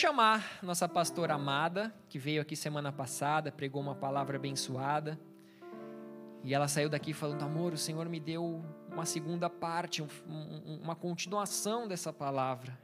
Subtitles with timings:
[0.00, 5.20] Chamar nossa pastora amada, que veio aqui semana passada, pregou uma palavra abençoada.
[6.42, 10.80] E ela saiu daqui falando: Amor, o Senhor me deu uma segunda parte, um, um,
[10.82, 12.78] uma continuação dessa palavra.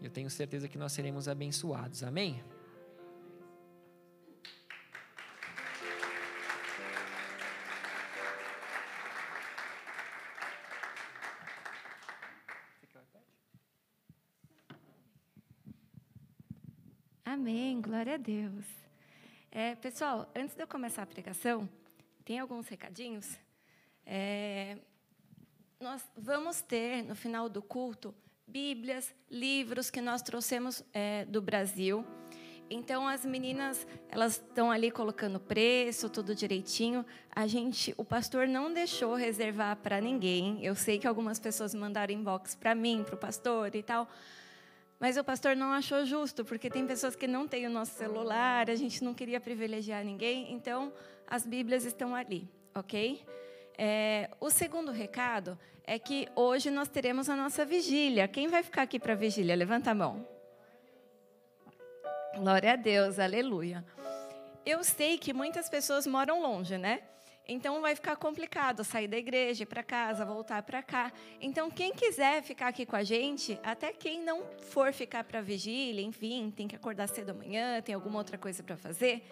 [0.00, 2.02] Eu tenho certeza que nós seremos abençoados.
[2.02, 2.42] Amém?
[17.44, 18.64] Amém, glória a Deus.
[19.52, 21.68] É, pessoal, antes de eu começar a pregação,
[22.24, 23.38] tem alguns recadinhos.
[24.06, 24.78] É,
[25.78, 28.14] nós vamos ter, no final do culto,
[28.46, 32.02] Bíblias, livros que nós trouxemos é, do Brasil.
[32.70, 37.04] Então as meninas, elas estão ali colocando preço, tudo direitinho.
[37.30, 40.64] A gente, o pastor não deixou reservar para ninguém.
[40.64, 44.08] Eu sei que algumas pessoas mandaram inbox para mim, para o pastor e tal.
[44.98, 48.70] Mas o pastor não achou justo, porque tem pessoas que não têm o nosso celular,
[48.70, 50.92] a gente não queria privilegiar ninguém, então
[51.26, 53.24] as Bíblias estão ali, ok?
[53.76, 58.28] É, o segundo recado é que hoje nós teremos a nossa vigília.
[58.28, 59.54] Quem vai ficar aqui para a vigília?
[59.54, 60.26] Levanta a mão.
[62.36, 63.84] Glória a Deus, aleluia.
[64.64, 67.02] Eu sei que muitas pessoas moram longe, né?
[67.46, 71.12] Então vai ficar complicado sair da igreja, ir para casa, voltar para cá.
[71.40, 76.02] Então quem quiser ficar aqui com a gente, até quem não for ficar para vigília,
[76.02, 79.22] enfim, tem que acordar cedo amanhã, tem alguma outra coisa para fazer,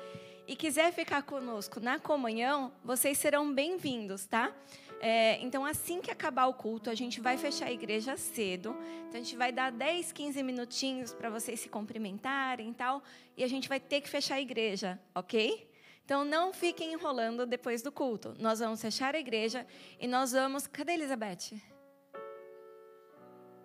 [0.47, 4.53] e quiser ficar conosco na comunhão, vocês serão bem-vindos, tá?
[5.01, 8.77] É, então, assim que acabar o culto, a gente vai fechar a igreja cedo.
[9.09, 13.03] Então, a gente vai dar 10, 15 minutinhos para vocês se cumprimentarem e tal.
[13.37, 15.69] E a gente vai ter que fechar a igreja, ok?
[16.05, 18.35] Então, não fiquem enrolando depois do culto.
[18.39, 19.67] Nós vamos fechar a igreja
[20.01, 20.67] e nós vamos.
[20.67, 21.61] Cadê Elizabeth?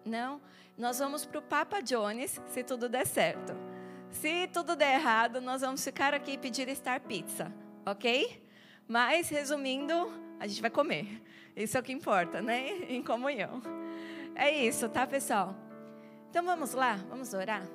[0.05, 0.41] Não?
[0.77, 3.53] Nós vamos para o Papa Jones, se tudo der certo.
[4.11, 7.51] Se tudo der errado, nós vamos ficar aqui e pedir Star Pizza,
[7.85, 8.43] ok?
[8.87, 9.93] Mas, resumindo,
[10.39, 11.21] a gente vai comer.
[11.55, 12.69] Isso é o que importa, né?
[12.87, 13.61] Em comunhão.
[14.35, 15.55] É isso, tá, pessoal?
[16.29, 17.67] Então vamos lá, vamos orar.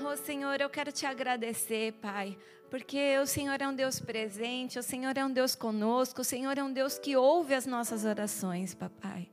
[0.00, 2.38] Oh, Senhor, eu quero te agradecer, Pai,
[2.72, 6.56] porque o Senhor é um Deus presente, o Senhor é um Deus conosco, o Senhor
[6.56, 9.28] é um Deus que ouve as nossas orações, Papai.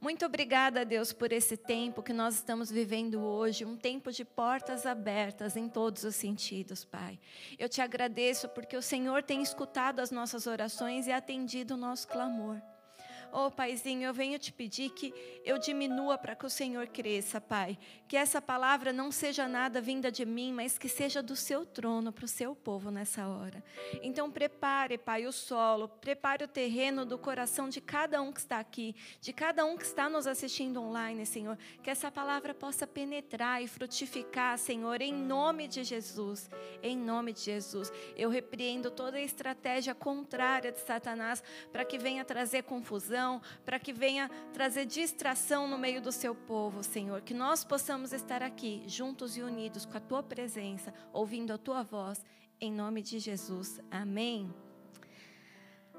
[0.00, 4.86] Muito obrigada, Deus, por esse tempo que nós estamos vivendo hoje, um tempo de portas
[4.86, 7.20] abertas em todos os sentidos, Pai.
[7.58, 12.08] Eu te agradeço porque o Senhor tem escutado as nossas orações e atendido o nosso
[12.08, 12.62] clamor.
[13.32, 15.14] Oh, Paizinho, eu venho te pedir que
[15.44, 17.78] eu diminua para que o Senhor cresça, Pai.
[18.08, 22.12] Que essa palavra não seja nada vinda de mim, mas que seja do seu trono
[22.12, 23.62] para o seu povo nessa hora.
[24.02, 28.58] Então, prepare, Pai, o solo, prepare o terreno do coração de cada um que está
[28.58, 31.56] aqui, de cada um que está nos assistindo online, Senhor.
[31.82, 36.50] Que essa palavra possa penetrar e frutificar, Senhor, em nome de Jesus.
[36.82, 37.92] Em nome de Jesus.
[38.16, 43.19] Eu repreendo toda a estratégia contrária de Satanás para que venha trazer confusão
[43.64, 47.20] para que venha trazer distração no meio do seu povo, Senhor.
[47.20, 51.82] Que nós possamos estar aqui, juntos e unidos com a tua presença, ouvindo a tua
[51.82, 52.24] voz,
[52.60, 53.80] em nome de Jesus.
[53.90, 54.52] Amém.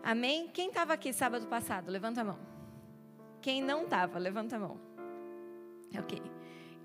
[0.04, 0.48] Amém?
[0.48, 1.92] Quem estava aqui sábado passado?
[1.92, 2.40] Levanta a mão.
[3.42, 4.18] Quem não estava?
[4.18, 4.80] Levanta a mão.
[5.98, 6.22] Ok.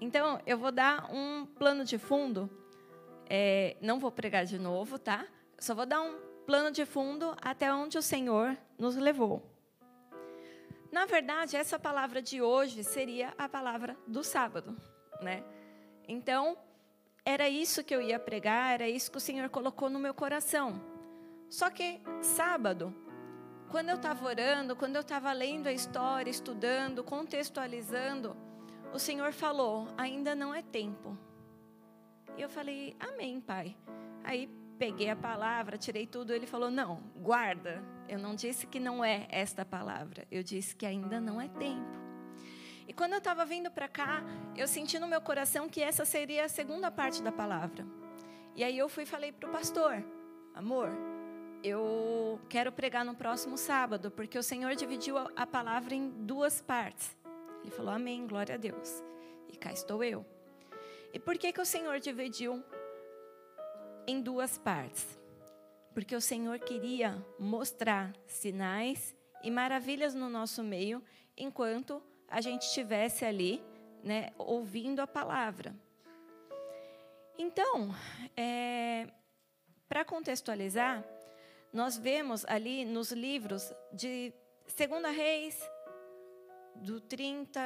[0.00, 2.50] Então, eu vou dar um plano de fundo.
[3.28, 5.26] É, não vou pregar de novo, tá?
[5.58, 9.42] Só vou dar um plano de fundo até onde o Senhor nos levou.
[10.90, 14.76] Na verdade, essa palavra de hoje seria a palavra do sábado,
[15.20, 15.42] né?
[16.06, 16.56] Então,
[17.24, 20.80] era isso que eu ia pregar, era isso que o Senhor colocou no meu coração.
[21.48, 22.94] Só que sábado,
[23.70, 28.36] quando eu estava orando, quando eu estava lendo a história, estudando, contextualizando,
[28.92, 31.18] o Senhor falou: ainda não é tempo.
[32.36, 33.76] E eu falei: Amém, Pai.
[34.22, 36.32] Aí peguei a palavra, tirei tudo.
[36.32, 37.82] Ele falou: Não, guarda.
[38.08, 40.26] Eu não disse que não é esta palavra.
[40.30, 42.06] Eu disse que ainda não é tempo.
[42.88, 44.22] E quando eu estava vindo para cá,
[44.54, 47.84] eu senti no meu coração que essa seria a segunda parte da palavra.
[48.54, 50.04] E aí eu fui e falei para o pastor:
[50.54, 50.90] Amor,
[51.64, 57.16] eu quero pregar no próximo sábado, porque o Senhor dividiu a palavra em duas partes.
[57.62, 59.02] Ele falou: Amém, glória a Deus.
[59.48, 60.24] E cá estou eu.
[61.12, 62.62] E por que, que o Senhor dividiu
[64.06, 65.18] em duas partes.
[65.92, 71.02] Porque o Senhor queria mostrar sinais e maravilhas no nosso meio
[71.36, 73.62] enquanto a gente estivesse ali,
[74.02, 75.74] né, ouvindo a palavra.
[77.38, 77.94] Então,
[78.36, 79.08] é,
[79.88, 81.04] para contextualizar,
[81.72, 84.32] nós vemos ali nos livros de
[84.66, 85.60] Segunda Reis,
[86.76, 87.60] do 30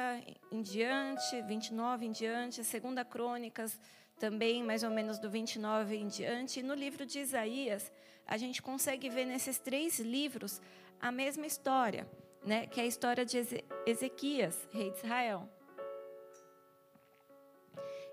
[0.51, 3.79] em diante, 29 em diante, segunda Crônicas
[4.21, 6.59] também mais ou menos do 29 em diante.
[6.59, 7.91] E no livro de Isaías,
[8.27, 10.61] a gente consegue ver nesses três livros
[10.99, 12.07] a mesma história,
[12.45, 12.67] né?
[12.67, 13.35] que é a história de
[13.83, 15.49] Ezequias, rei de Israel.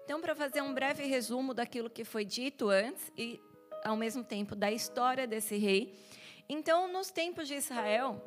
[0.02, 3.38] Então, para fazer um breve resumo daquilo que foi dito antes e,
[3.84, 5.94] ao mesmo tempo, da história desse rei.
[6.48, 8.18] Então, nos tempos de Israel,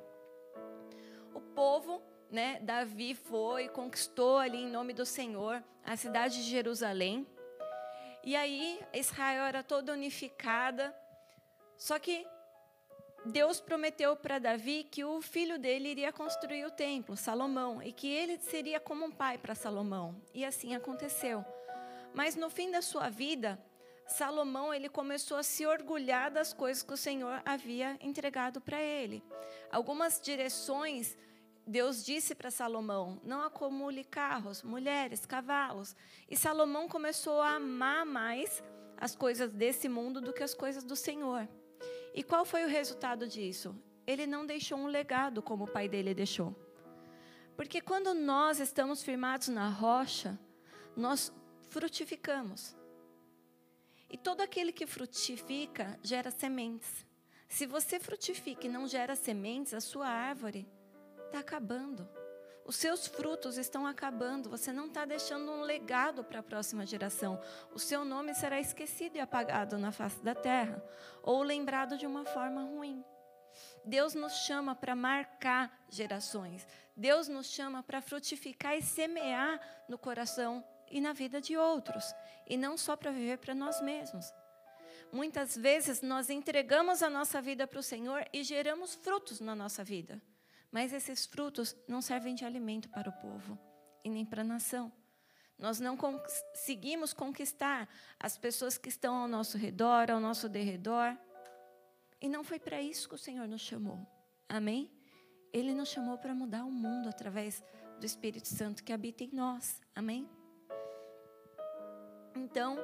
[1.33, 1.99] o povo,
[2.29, 7.25] né, Davi foi, conquistou ali em nome do Senhor a cidade de Jerusalém.
[8.23, 10.95] E aí, Israel era toda unificada.
[11.77, 12.25] Só que
[13.25, 18.07] Deus prometeu para Davi que o filho dele iria construir o templo, Salomão, e que
[18.07, 20.19] ele seria como um pai para Salomão.
[20.33, 21.45] E assim aconteceu.
[22.13, 23.59] Mas no fim da sua vida,
[24.07, 29.23] Salomão ele começou a se orgulhar das coisas que o Senhor havia entregado para ele.
[29.71, 31.17] Algumas direções
[31.71, 35.95] Deus disse para Salomão: não acumule carros, mulheres, cavalos.
[36.29, 38.61] E Salomão começou a amar mais
[38.97, 41.47] as coisas desse mundo do que as coisas do Senhor.
[42.13, 43.73] E qual foi o resultado disso?
[44.05, 46.53] Ele não deixou um legado como o pai dele deixou.
[47.55, 50.37] Porque quando nós estamos firmados na rocha,
[50.93, 51.33] nós
[51.69, 52.75] frutificamos.
[54.09, 57.05] E todo aquele que frutifica gera sementes.
[57.47, 60.67] Se você frutifica e não gera sementes, a sua árvore
[61.31, 62.07] está acabando.
[62.65, 64.49] Os seus frutos estão acabando.
[64.49, 67.41] Você não está deixando um legado para a próxima geração.
[67.73, 70.83] O seu nome será esquecido e apagado na face da terra,
[71.23, 73.03] ou lembrado de uma forma ruim.
[73.83, 76.67] Deus nos chama para marcar gerações.
[76.95, 82.13] Deus nos chama para frutificar e semear no coração e na vida de outros,
[82.45, 84.25] e não só para viver para nós mesmos.
[85.11, 89.83] Muitas vezes nós entregamos a nossa vida para o Senhor e geramos frutos na nossa
[89.83, 90.21] vida,
[90.71, 93.59] mas esses frutos não servem de alimento para o povo
[94.03, 94.91] e nem para a nação.
[95.57, 97.87] Nós não conseguimos conquistar
[98.19, 101.15] as pessoas que estão ao nosso redor, ao nosso derredor.
[102.19, 103.99] E não foi para isso que o Senhor nos chamou.
[104.49, 104.91] Amém?
[105.53, 107.63] Ele nos chamou para mudar o mundo através
[107.99, 109.79] do Espírito Santo que habita em nós.
[109.93, 110.27] Amém?
[112.35, 112.77] Então,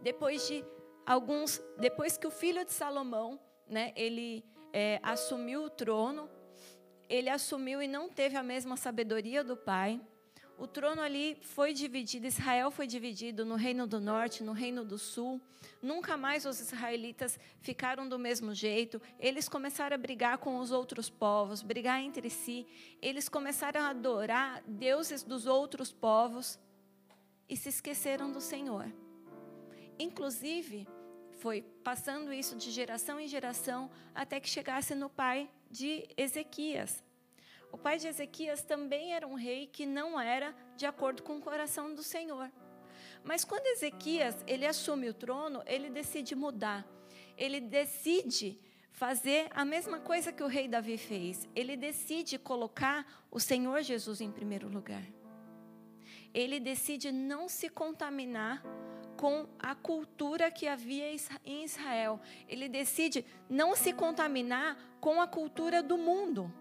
[0.00, 0.64] depois de
[1.04, 6.30] alguns, depois que o filho de Salomão, né, ele é, assumiu o trono,
[7.08, 10.00] ele assumiu e não teve a mesma sabedoria do pai.
[10.58, 14.96] O trono ali foi dividido, Israel foi dividido no reino do norte, no reino do
[14.96, 15.40] sul.
[15.82, 19.02] Nunca mais os israelitas ficaram do mesmo jeito.
[19.18, 22.66] Eles começaram a brigar com os outros povos, brigar entre si.
[23.00, 26.60] Eles começaram a adorar deuses dos outros povos
[27.48, 28.86] e se esqueceram do Senhor.
[29.98, 30.86] Inclusive,
[31.40, 37.02] foi passando isso de geração em geração até que chegasse no pai de Ezequias.
[37.72, 41.40] O pai de Ezequias também era um rei que não era de acordo com o
[41.40, 42.52] coração do Senhor.
[43.24, 46.86] Mas quando Ezequias ele assume o trono, ele decide mudar.
[47.36, 48.60] Ele decide
[48.92, 51.48] fazer a mesma coisa que o rei Davi fez.
[51.56, 55.02] Ele decide colocar o Senhor Jesus em primeiro lugar
[56.34, 58.62] ele decide não se contaminar
[59.22, 61.14] com a cultura que havia
[61.46, 62.20] em Israel.
[62.48, 66.52] Ele decide não se contaminar com a cultura do mundo.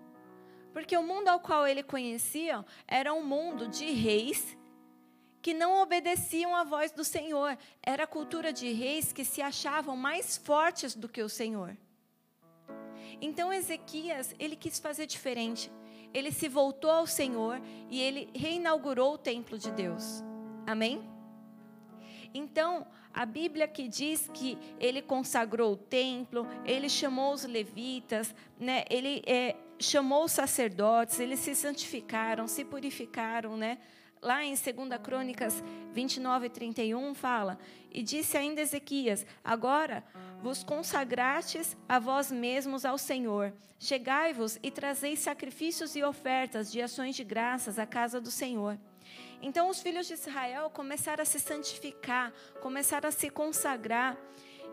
[0.72, 4.56] Porque o mundo ao qual ele conhecia era um mundo de reis
[5.42, 7.58] que não obedeciam à voz do Senhor.
[7.82, 11.76] Era a cultura de reis que se achavam mais fortes do que o Senhor.
[13.20, 15.72] Então Ezequias, ele quis fazer diferente
[16.14, 20.22] ele se voltou ao Senhor e ele reinaugurou o templo de Deus.
[20.68, 21.02] Amém?
[22.34, 28.86] Então, a Bíblia que diz que ele consagrou o templo, ele chamou os levitas, né?
[28.90, 33.78] ele é, chamou os sacerdotes, eles se santificaram, se purificaram, né?
[34.22, 37.58] Lá em 2 Crônicas 29 e 31 fala:
[37.92, 40.04] E disse ainda Ezequias: Agora
[40.44, 43.52] vos consagrastes a vós mesmos ao Senhor.
[43.80, 48.78] Chegai-vos e trazei sacrifícios e ofertas de ações de graças à casa do Senhor.
[49.42, 52.32] Então os filhos de Israel começaram a se santificar,
[52.62, 54.18] começaram a se consagrar.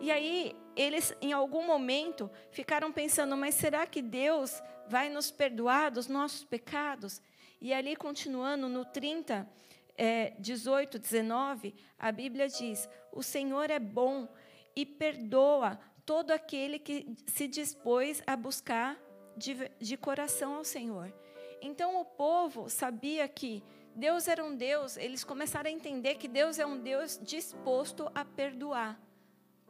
[0.01, 5.91] E aí eles, em algum momento, ficaram pensando: mas será que Deus vai nos perdoar
[5.91, 7.23] dos nossos pecados?
[7.61, 9.49] E ali, continuando no 30,
[9.97, 14.29] é, 18, 19, a Bíblia diz: O Senhor é bom
[14.77, 18.97] e perdoa todo aquele que se dispôs a buscar
[19.37, 21.13] de, de coração ao Senhor.
[21.61, 23.65] Então o povo sabia que
[23.99, 28.25] Deus era um Deus, eles começaram a entender que Deus é um Deus disposto a
[28.25, 28.97] perdoar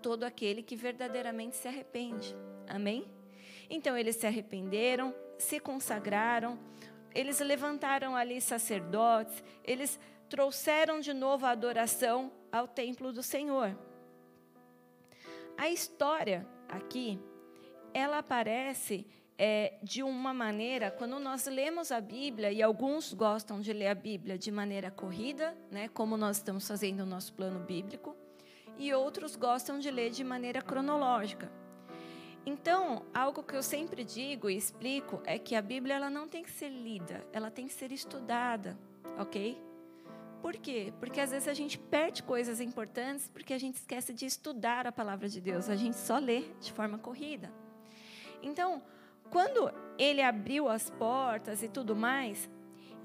[0.03, 2.37] todo aquele que verdadeiramente se arrepende.
[2.69, 3.11] Amém?
[3.71, 6.59] Então eles se arrependeram, se consagraram,
[7.15, 13.75] eles levantaram ali sacerdotes, eles trouxeram de novo a adoração ao templo do Senhor.
[15.57, 17.19] A história aqui,
[17.95, 19.07] ela aparece
[19.39, 23.95] é, de uma maneira, quando nós lemos a Bíblia, e alguns gostam de ler a
[23.95, 28.17] Bíblia de maneira corrida, né, como nós estamos fazendo o nosso plano bíblico,
[28.77, 31.51] e outros gostam de ler de maneira cronológica.
[32.45, 36.43] Então, algo que eu sempre digo e explico é que a Bíblia ela não tem
[36.43, 38.77] que ser lida, ela tem que ser estudada,
[39.19, 39.61] ok?
[40.41, 40.93] Por quê?
[40.99, 44.93] Porque às vezes a gente perde coisas importantes porque a gente esquece de estudar a
[44.93, 47.53] palavra de Deus, a gente só lê de forma corrida.
[48.41, 48.83] Então,
[49.31, 52.49] quando ele abriu as portas e tudo mais,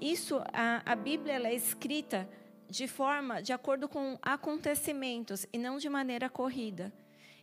[0.00, 2.28] isso a, a Bíblia é escrita
[2.68, 6.92] de forma de acordo com acontecimentos e não de maneira corrida.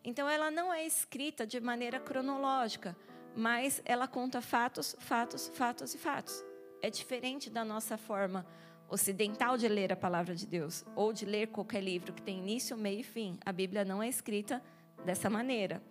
[0.04, 2.98] Então ela não é escrita de maneira cronológica,
[3.36, 6.44] mas ela conta fatos, fatos, fatos e fatos.
[6.82, 8.46] É diferente da nossa forma
[8.90, 12.76] ocidental de ler a palavra de Deus ou de ler qualquer livro que tem início,
[12.76, 13.38] meio e fim.
[13.46, 14.62] A Bíblia não é escrita
[15.06, 15.82] dessa maneira.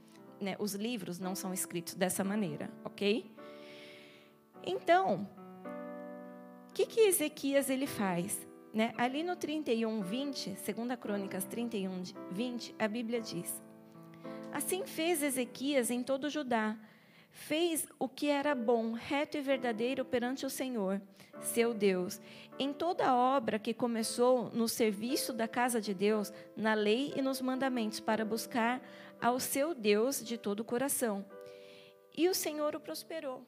[0.41, 0.57] Né?
[0.59, 3.31] Os livros não são escritos dessa maneira, ok?
[4.65, 5.29] Então,
[6.69, 8.47] o que, que Ezequias ele faz?
[8.73, 8.95] Né?
[8.97, 13.61] Ali no 31, 20, 2 Crônicas 31, 20, a Bíblia diz:
[14.53, 16.77] Assim fez Ezequias em todo Judá.
[17.33, 21.01] Fez o que era bom, reto e verdadeiro perante o Senhor,
[21.41, 22.21] seu Deus,
[22.59, 27.23] em toda a obra que começou no serviço da casa de Deus, na lei e
[27.23, 28.83] nos mandamentos, para buscar
[29.21, 31.25] ao seu Deus de todo o coração.
[32.17, 33.47] E o Senhor o prosperou.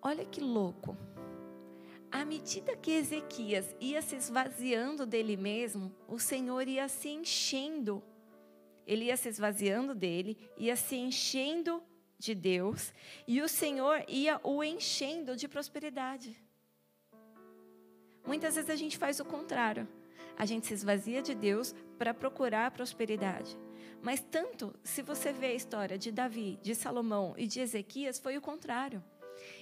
[0.00, 0.96] Olha que louco.
[2.10, 8.02] À medida que Ezequias ia se esvaziando dele mesmo, o Senhor ia se enchendo
[8.88, 11.82] ele ia se esvaziando dele, ia se enchendo
[12.18, 12.94] de Deus,
[13.26, 16.34] e o Senhor ia o enchendo de prosperidade.
[18.26, 19.86] Muitas vezes a gente faz o contrário.
[20.38, 23.58] A gente se esvazia de Deus para procurar a prosperidade.
[24.00, 28.36] Mas tanto, se você vê a história de Davi, de Salomão e de Ezequias, foi
[28.36, 29.02] o contrário.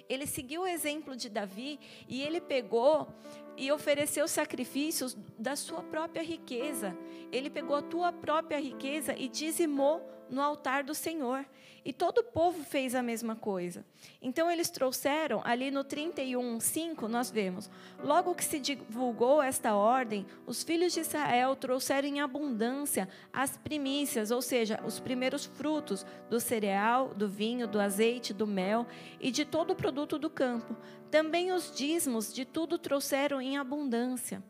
[0.08, 3.08] Ele seguiu o exemplo de Davi e ele pegou
[3.56, 6.96] e ofereceu sacrifícios da sua própria riqueza.
[7.32, 11.46] Ele pegou a tua própria riqueza e dizimou no altar do Senhor.
[11.86, 13.86] E todo o povo fez a mesma coisa.
[14.20, 17.70] Então eles trouxeram, ali no 31, 5, nós vemos.
[18.02, 24.32] Logo que se divulgou esta ordem, os filhos de Israel trouxeram em abundância as primícias,
[24.32, 28.84] ou seja, os primeiros frutos do cereal, do vinho, do azeite, do mel
[29.20, 30.76] e de todo o produto do campo.
[31.08, 34.42] Também os dízimos de tudo trouxeram em abundância.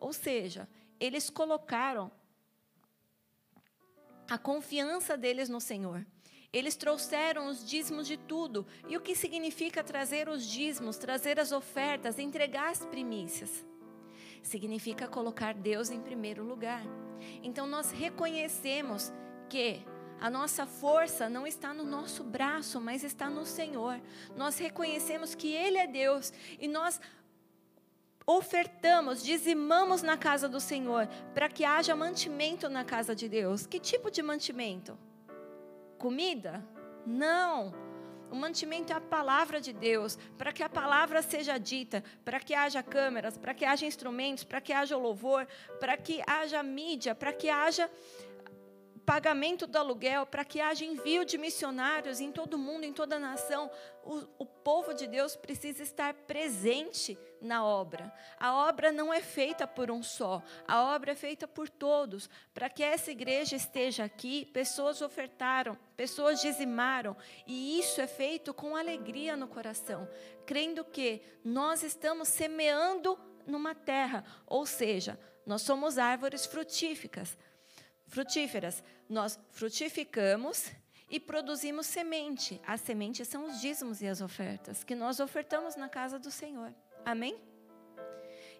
[0.00, 0.66] Ou seja,
[0.98, 2.10] eles colocaram
[4.30, 6.06] a confiança deles no Senhor.
[6.52, 8.66] Eles trouxeram os dízimos de tudo.
[8.88, 13.66] E o que significa trazer os dízimos, trazer as ofertas, entregar as primícias?
[14.42, 16.82] Significa colocar Deus em primeiro lugar.
[17.42, 19.12] Então nós reconhecemos
[19.48, 19.82] que
[20.20, 24.00] a nossa força não está no nosso braço, mas está no Senhor.
[24.36, 27.00] Nós reconhecemos que Ele é Deus e nós
[28.26, 33.66] ofertamos, dizimamos na casa do Senhor, para que haja mantimento na casa de Deus.
[33.66, 34.98] Que tipo de mantimento?
[35.98, 36.64] Comida?
[37.04, 37.74] Não.
[38.30, 42.54] O mantimento é a palavra de Deus, para que a palavra seja dita, para que
[42.54, 45.46] haja câmeras, para que haja instrumentos, para que haja louvor,
[45.80, 47.90] para que haja mídia, para que haja
[49.06, 53.18] pagamento do aluguel, para que haja envio de missionários em todo mundo, em toda a
[53.18, 53.70] nação.
[54.04, 58.12] O, o povo de Deus precisa estar presente na obra.
[58.38, 62.28] A obra não é feita por um só, a obra é feita por todos.
[62.52, 67.16] Para que essa igreja esteja aqui, pessoas ofertaram, pessoas dizimaram,
[67.46, 70.08] e isso é feito com alegria no coração,
[70.46, 77.36] crendo que nós estamos semeando numa terra, ou seja, nós somos árvores frutíficas
[78.08, 78.82] frutíferas.
[79.08, 80.70] Nós frutificamos
[81.10, 82.60] e produzimos semente.
[82.66, 86.74] As sementes são os dízimos e as ofertas que nós ofertamos na casa do Senhor.
[87.04, 87.40] Amém?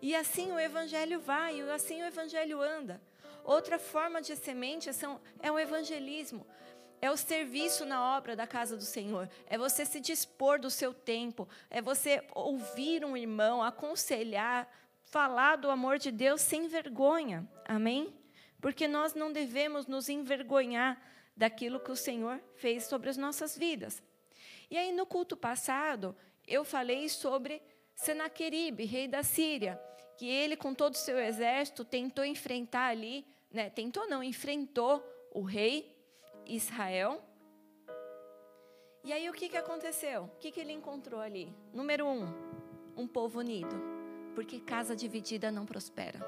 [0.00, 3.00] E assim o evangelho vai, e assim o evangelho anda.
[3.44, 6.46] Outra forma de semente são, é o evangelismo.
[7.00, 9.28] É o serviço na obra da casa do Senhor.
[9.46, 11.48] É você se dispor do seu tempo.
[11.70, 14.68] É você ouvir um irmão, aconselhar,
[15.04, 17.48] falar do amor de Deus sem vergonha.
[17.64, 18.18] Amém?
[18.60, 21.00] porque nós não devemos nos envergonhar
[21.36, 24.02] daquilo que o Senhor fez sobre as nossas vidas.
[24.70, 26.14] E aí, no culto passado,
[26.46, 27.62] eu falei sobre
[27.98, 29.76] Senaqueribe, rei da Síria,
[30.16, 35.42] que ele, com todo o seu exército, tentou enfrentar ali, né, tentou não, enfrentou o
[35.42, 35.98] rei
[36.46, 37.20] Israel.
[39.02, 40.24] E aí o que, que aconteceu?
[40.24, 41.52] O que, que ele encontrou ali?
[41.74, 42.32] Número um,
[42.96, 43.74] um povo unido,
[44.32, 46.20] porque casa dividida não prospera.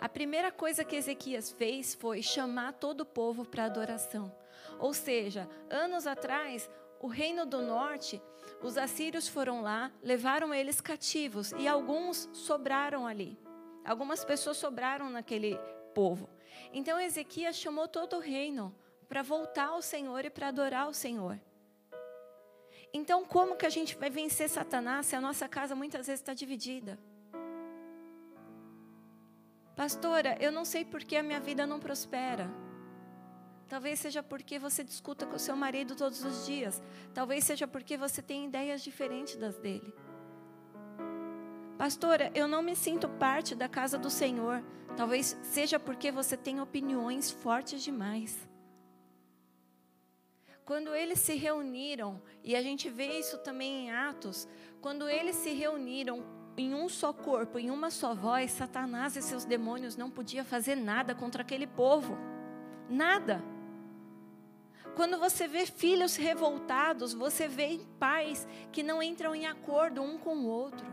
[0.00, 4.34] A primeira coisa que Ezequias fez foi chamar todo o povo para adoração.
[4.80, 6.68] Ou seja, anos atrás,
[7.00, 8.20] o reino do norte,
[8.62, 13.38] os assírios foram lá, levaram eles cativos e alguns sobraram ali.
[13.84, 15.58] Algumas pessoas sobraram naquele
[15.94, 16.28] povo.
[16.72, 18.74] Então Ezequias chamou todo o reino
[19.08, 21.40] para voltar ao Senhor e para adorar o Senhor.
[22.92, 26.32] Então, como que a gente vai vencer Satanás se a nossa casa muitas vezes está
[26.32, 26.98] dividida?
[29.76, 32.50] Pastora, eu não sei por que a minha vida não prospera.
[33.68, 36.82] Talvez seja porque você discuta com o seu marido todos os dias.
[37.12, 39.92] Talvez seja porque você tem ideias diferentes das dele.
[41.76, 44.64] Pastora, eu não me sinto parte da casa do Senhor.
[44.96, 48.48] Talvez seja porque você tem opiniões fortes demais.
[50.64, 54.48] Quando eles se reuniram, e a gente vê isso também em Atos,
[54.80, 56.24] quando eles se reuniram
[56.56, 60.74] em um só corpo, em uma só voz, Satanás e seus demônios não podiam fazer
[60.74, 62.18] nada contra aquele povo.
[62.90, 63.42] Nada.
[64.98, 70.34] Quando você vê filhos revoltados, você vê pais que não entram em acordo um com
[70.38, 70.84] o outro.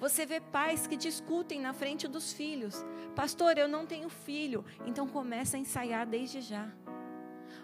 [0.00, 2.82] Você vê pais que discutem na frente dos filhos.
[3.14, 4.64] Pastor, eu não tenho filho.
[4.86, 6.72] Então começa a ensaiar desde já.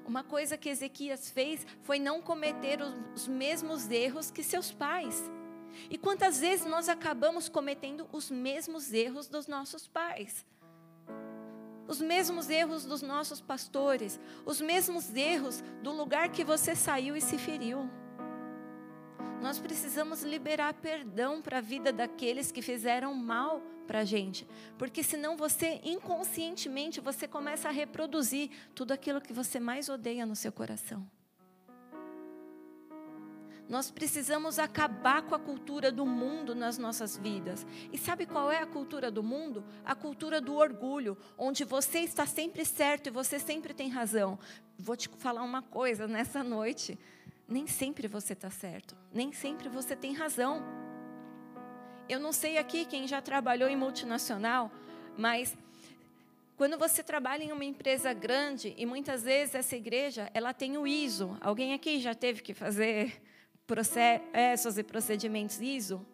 [0.05, 2.79] Uma coisa que Ezequias fez foi não cometer
[3.15, 5.25] os mesmos erros que seus pais.
[5.89, 10.45] E quantas vezes nós acabamos cometendo os mesmos erros dos nossos pais?
[11.93, 17.21] Os mesmos erros dos nossos pastores, os mesmos erros do lugar que você saiu e
[17.21, 17.87] se feriu.
[19.43, 25.03] Nós precisamos liberar perdão para a vida daqueles que fizeram mal para a gente, porque
[25.03, 30.51] senão você inconscientemente você começa a reproduzir tudo aquilo que você mais odeia no seu
[30.51, 31.07] coração.
[33.73, 37.67] Nós precisamos acabar com a cultura do mundo nas nossas vidas.
[37.91, 39.65] E sabe qual é a cultura do mundo?
[39.83, 44.39] A cultura do orgulho, onde você está sempre certo e você sempre tem razão.
[44.79, 46.99] Vou te falar uma coisa nessa noite
[47.49, 50.63] nem sempre você está certo, nem sempre você tem razão.
[52.11, 54.71] Eu não sei aqui quem já trabalhou em multinacional,
[55.17, 55.57] mas
[56.59, 60.87] quando você trabalha em uma empresa grande e muitas vezes essa igreja ela tem o
[60.87, 61.39] ISO.
[61.41, 63.32] Alguém aqui já teve que fazer
[63.67, 66.05] processos e procedimentos ISO?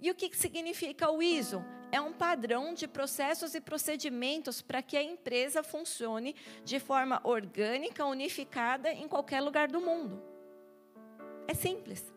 [0.00, 1.64] E o que significa o ISO?
[1.90, 6.34] É um padrão de processos e procedimentos para que a empresa funcione
[6.64, 10.22] de forma orgânica, unificada em qualquer lugar do mundo.
[11.48, 12.12] É simples.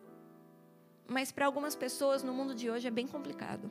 [1.06, 3.70] Mas para algumas pessoas no mundo de hoje é bem complicado.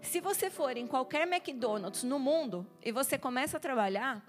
[0.00, 4.24] Se você for em qualquer McDonald's no mundo e você começa a trabalhar,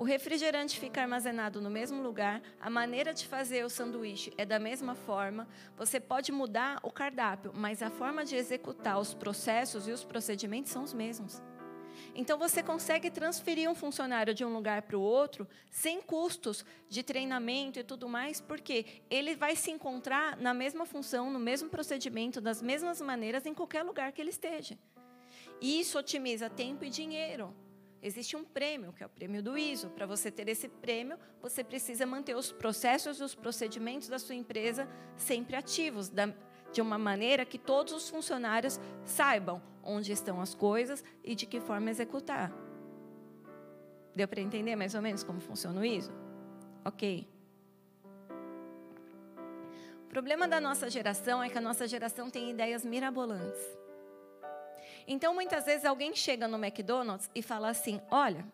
[0.00, 4.58] o refrigerante fica armazenado no mesmo lugar, a maneira de fazer o sanduíche é da
[4.58, 9.92] mesma forma, você pode mudar o cardápio, mas a forma de executar os processos e
[9.92, 11.42] os procedimentos são os mesmos.
[12.14, 17.02] Então você consegue transferir um funcionário de um lugar para o outro sem custos de
[17.02, 22.40] treinamento e tudo mais, porque ele vai se encontrar na mesma função, no mesmo procedimento,
[22.40, 24.78] das mesmas maneiras em qualquer lugar que ele esteja.
[25.60, 27.54] E isso otimiza tempo e dinheiro.
[28.02, 29.90] Existe um prêmio, que é o prêmio do ISO.
[29.90, 34.34] Para você ter esse prêmio, você precisa manter os processos e os procedimentos da sua
[34.34, 36.32] empresa sempre ativos, da,
[36.72, 41.60] de uma maneira que todos os funcionários saibam onde estão as coisas e de que
[41.60, 42.50] forma executar.
[44.14, 46.10] Deu para entender mais ou menos como funciona isso?
[46.84, 47.28] Ok.
[50.04, 53.79] O problema da nossa geração é que a nossa geração tem ideias mirabolantes.
[55.12, 58.46] Então, muitas vezes, alguém chega no McDonald's e fala assim: Olha,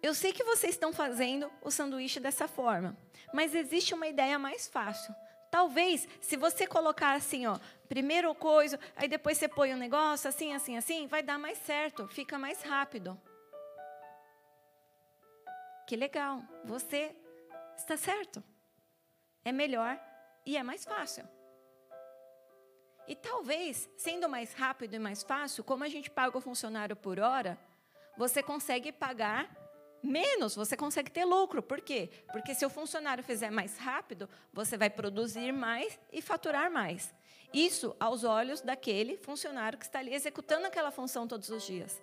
[0.00, 2.96] eu sei que vocês estão fazendo o sanduíche dessa forma,
[3.34, 5.12] mas existe uma ideia mais fácil.
[5.50, 10.54] Talvez, se você colocar assim, ó, primeiro coisa, aí depois você põe um negócio assim,
[10.54, 13.20] assim, assim, vai dar mais certo, fica mais rápido.
[15.88, 17.16] Que legal, você
[17.76, 18.40] está certo.
[19.44, 19.98] É melhor
[20.46, 21.28] e é mais fácil.
[23.10, 27.18] E talvez, sendo mais rápido e mais fácil, como a gente paga o funcionário por
[27.18, 27.58] hora,
[28.16, 29.50] você consegue pagar
[30.00, 31.60] menos, você consegue ter lucro.
[31.60, 32.08] Por quê?
[32.30, 37.12] Porque se o funcionário fizer mais rápido, você vai produzir mais e faturar mais.
[37.52, 42.00] Isso aos olhos daquele funcionário que está ali executando aquela função todos os dias.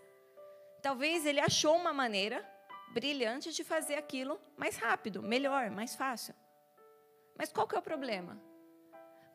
[0.82, 2.46] Talvez ele achou uma maneira
[2.90, 6.36] brilhante de fazer aquilo mais rápido, melhor, mais fácil.
[7.38, 8.47] Mas qual que é o problema?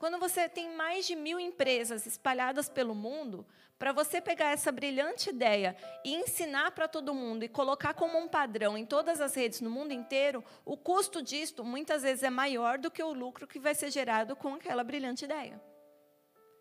[0.03, 3.47] Quando você tem mais de mil empresas espalhadas pelo mundo,
[3.79, 8.27] para você pegar essa brilhante ideia e ensinar para todo mundo e colocar como um
[8.27, 12.79] padrão em todas as redes no mundo inteiro, o custo disto muitas vezes é maior
[12.79, 15.63] do que o lucro que vai ser gerado com aquela brilhante ideia.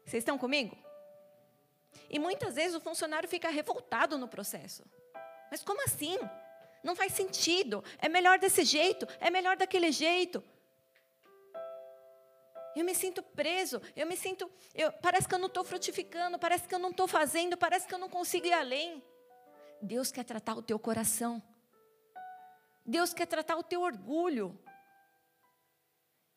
[0.05, 0.77] Vocês estão comigo?
[2.11, 4.83] E muitas vezes o funcionário fica revoltado no processo.
[5.49, 6.19] Mas como assim?
[6.83, 7.83] Não faz sentido.
[7.97, 10.43] É melhor desse jeito, é melhor daquele jeito.
[12.75, 14.49] Eu me sinto preso, eu me sinto.
[14.73, 17.93] Eu, parece que eu não estou frutificando, parece que eu não estou fazendo, parece que
[17.93, 19.03] eu não consigo ir além.
[19.81, 21.41] Deus quer tratar o teu coração.
[22.85, 24.57] Deus quer tratar o teu orgulho.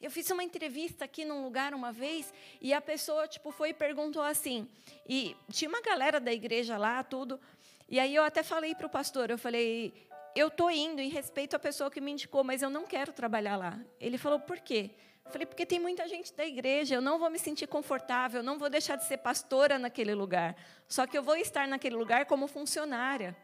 [0.00, 3.74] Eu fiz uma entrevista aqui num lugar uma vez e a pessoa tipo foi e
[3.74, 4.68] perguntou assim,
[5.08, 7.40] e tinha uma galera da igreja lá, tudo.
[7.88, 9.94] E aí eu até falei para o pastor, eu falei,
[10.34, 13.56] eu tô indo em respeito à pessoa que me indicou, mas eu não quero trabalhar
[13.56, 13.78] lá.
[14.00, 14.90] Ele falou, por quê?
[15.30, 18.68] Falei, porque tem muita gente da igreja, eu não vou me sentir confortável, não vou
[18.68, 20.54] deixar de ser pastora naquele lugar.
[20.86, 23.36] Só que eu vou estar naquele lugar como funcionária.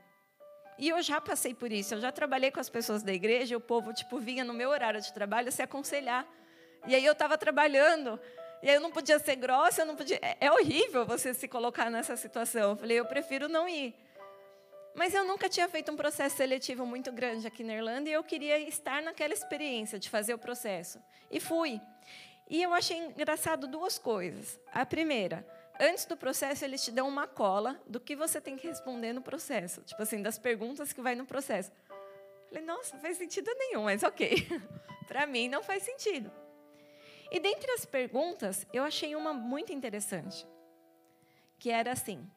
[0.79, 3.61] E eu já passei por isso, eu já trabalhei com as pessoas da igreja, o
[3.61, 6.27] povo tipo vinha no meu horário de trabalho se aconselhar.
[6.87, 8.19] E aí eu estava trabalhando,
[8.63, 10.19] e aí eu não podia ser grossa, eu não podia.
[10.23, 12.71] É, é horrível você se colocar nessa situação.
[12.71, 13.95] Eu falei, eu prefiro não ir.
[14.95, 18.25] Mas eu nunca tinha feito um processo seletivo muito grande aqui na Irlanda e eu
[18.25, 21.01] queria estar naquela experiência de fazer o processo.
[21.31, 21.81] E fui.
[22.49, 24.59] E eu achei engraçado duas coisas.
[24.73, 25.47] A primeira,
[25.79, 29.23] antes do processo, eles te dão uma cola do que você tem que responder no
[29.23, 29.83] processo.
[29.83, 31.71] Tipo assim, das perguntas que vai no processo.
[32.49, 34.45] Falei, nossa, não faz sentido nenhum, mas ok.
[35.07, 36.31] Para mim, não faz sentido.
[37.31, 40.45] E dentre as perguntas, eu achei uma muito interessante,
[41.61, 42.29] que era assim: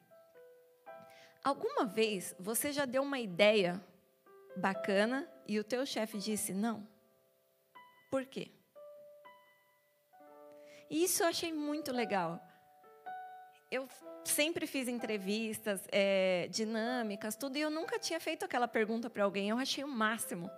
[1.44, 3.78] Alguma vez você já deu uma ideia
[4.56, 6.88] bacana e o teu chefe disse não?
[8.10, 8.50] Por quê?
[10.88, 12.40] E isso eu achei muito legal.
[13.70, 13.86] Eu
[14.24, 19.50] sempre fiz entrevistas, é, dinâmicas, tudo, e eu nunca tinha feito aquela pergunta para alguém.
[19.50, 20.50] Eu achei o máximo.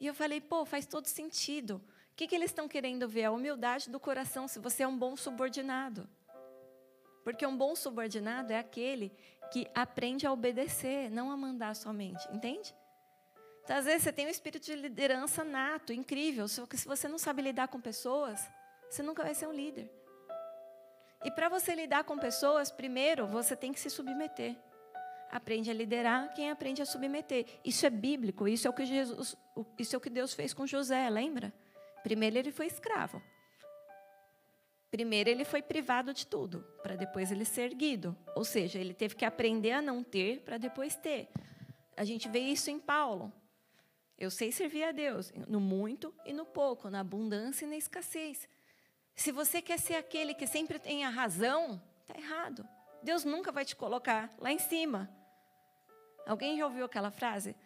[0.00, 1.82] E eu falei, pô, faz todo sentido.
[2.12, 3.24] O que, que eles estão querendo ver?
[3.24, 6.08] A humildade do coração, se você é um bom subordinado.
[7.24, 9.10] Porque um bom subordinado é aquele
[9.50, 12.74] que aprende a obedecer, não a mandar somente, entende?
[13.64, 17.08] Então, às vezes você tem um espírito de liderança nato, incrível, só que se você
[17.08, 18.46] não sabe lidar com pessoas,
[18.90, 19.90] você nunca vai ser um líder.
[21.24, 24.54] E para você lidar com pessoas, primeiro você tem que se submeter.
[25.30, 27.46] Aprende a liderar quem aprende a submeter.
[27.64, 29.34] Isso é bíblico, isso é o que Jesus,
[29.78, 31.52] isso é o que Deus fez com José, lembra?
[32.02, 33.22] Primeiro ele foi escravo.
[34.94, 38.16] Primeiro ele foi privado de tudo, para depois ele ser erguido.
[38.36, 41.28] Ou seja, ele teve que aprender a não ter para depois ter.
[41.96, 43.32] A gente vê isso em Paulo.
[44.16, 48.48] Eu sei servir a Deus no muito e no pouco, na abundância e na escassez.
[49.16, 52.64] Se você quer ser aquele que sempre tem a razão, está errado.
[53.02, 55.10] Deus nunca vai te colocar lá em cima.
[56.24, 57.56] Alguém já ouviu aquela frase?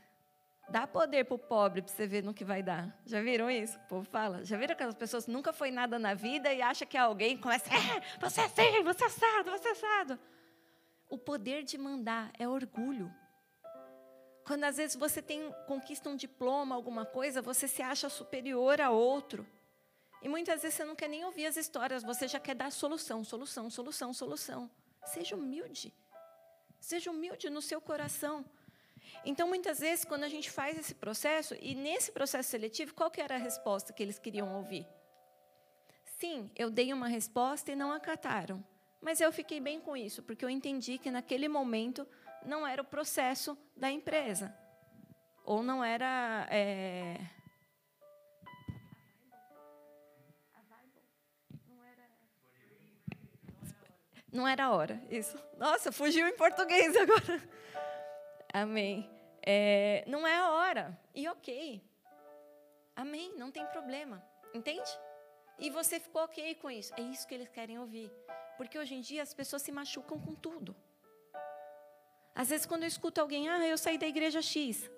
[0.71, 2.95] Dá poder para o pobre para você ver no que vai dar.
[3.07, 3.79] Já viram isso?
[3.79, 4.45] O povo fala.
[4.45, 7.39] Já viram aquelas pessoas que nunca foi nada na vida e acha que é alguém
[7.39, 10.19] começa, é, você é assim, você é assado, você é assado.
[11.09, 13.11] O poder de mandar é orgulho.
[14.45, 18.91] Quando às vezes você tem conquista um diploma, alguma coisa, você se acha superior a
[18.91, 19.47] outro.
[20.21, 23.25] E muitas vezes você não quer nem ouvir as histórias, você já quer dar solução,
[23.25, 24.71] solução, solução, solução.
[25.05, 25.95] Seja humilde.
[26.81, 28.45] Seja humilde no seu coração.
[29.25, 33.21] Então, muitas vezes, quando a gente faz esse processo, e nesse processo seletivo, qual que
[33.21, 34.87] era a resposta que eles queriam ouvir?
[36.19, 38.65] Sim, eu dei uma resposta e não acataram.
[39.01, 42.07] Mas eu fiquei bem com isso, porque eu entendi que naquele momento
[42.45, 44.55] não era o processo da empresa.
[45.45, 46.47] Ou não era.
[46.51, 47.19] É...
[54.31, 55.39] Não era a hora, isso.
[55.57, 57.43] Nossa, fugiu em português agora.
[58.53, 59.09] Amém.
[59.43, 60.99] É, não é a hora.
[61.15, 61.83] E ok.
[62.97, 63.35] Amém.
[63.37, 64.25] Não tem problema.
[64.55, 64.91] Entende?
[65.59, 66.93] E você ficou ok com isso.
[66.97, 68.11] É isso que eles querem ouvir.
[68.57, 70.75] Porque hoje em dia as pessoas se machucam com tudo.
[72.35, 74.89] Às vezes, quando eu escuto alguém, ah, eu saí da igreja X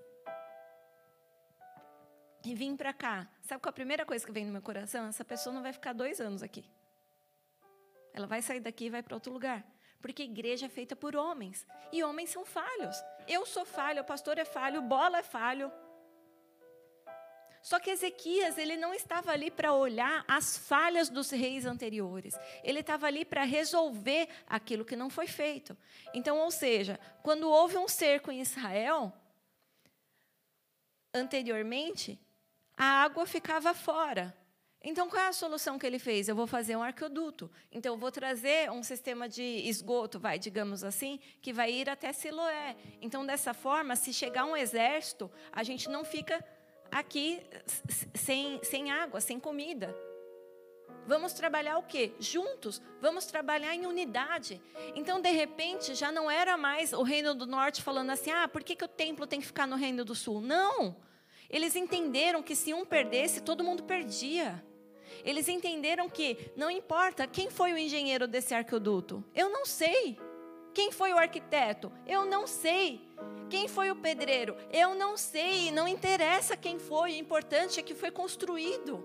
[2.45, 3.29] e vim para cá.
[3.43, 5.07] Sabe qual é a primeira coisa que vem no meu coração?
[5.07, 6.65] Essa pessoa não vai ficar dois anos aqui.
[8.13, 9.65] Ela vai sair daqui e vai para outro lugar.
[10.01, 11.67] Porque igreja é feita por homens.
[11.93, 12.97] E homens são falhos.
[13.29, 15.71] Eu sou falho, o pastor é falho, bola é falho.
[17.63, 22.35] Só que Ezequias, ele não estava ali para olhar as falhas dos reis anteriores.
[22.65, 25.77] Ele estava ali para resolver aquilo que não foi feito.
[26.15, 29.13] Então, ou seja, quando houve um cerco em Israel,
[31.13, 32.19] anteriormente,
[32.75, 34.35] a água ficava fora.
[34.83, 36.27] Então, qual é a solução que ele fez?
[36.27, 37.51] Eu vou fazer um arqueoduto.
[37.71, 42.12] Então, eu vou trazer um sistema de esgoto, vai, digamos assim, que vai ir até
[42.12, 42.77] Siloé.
[43.03, 46.43] Então, dessa forma, se chegar um exército, a gente não fica
[46.90, 47.43] aqui
[48.14, 49.95] sem, sem água, sem comida.
[51.07, 52.12] Vamos trabalhar o quê?
[52.19, 52.81] Juntos.
[53.03, 54.62] Vamos trabalhar em unidade.
[54.95, 58.62] Então, de repente, já não era mais o Reino do Norte falando assim: ah, por
[58.62, 60.40] que, que o templo tem que ficar no Reino do Sul?
[60.40, 60.97] Não.
[61.51, 64.64] Eles entenderam que se um perdesse, todo mundo perdia.
[65.25, 70.19] Eles entenderam que não importa quem foi o engenheiro desse arqueoduto, eu não sei.
[70.73, 71.93] Quem foi o arquiteto?
[72.07, 73.01] Eu não sei.
[73.49, 74.57] Quem foi o pedreiro?
[74.73, 75.71] Eu não sei.
[75.73, 79.05] Não interessa quem foi, o importante é que foi construído.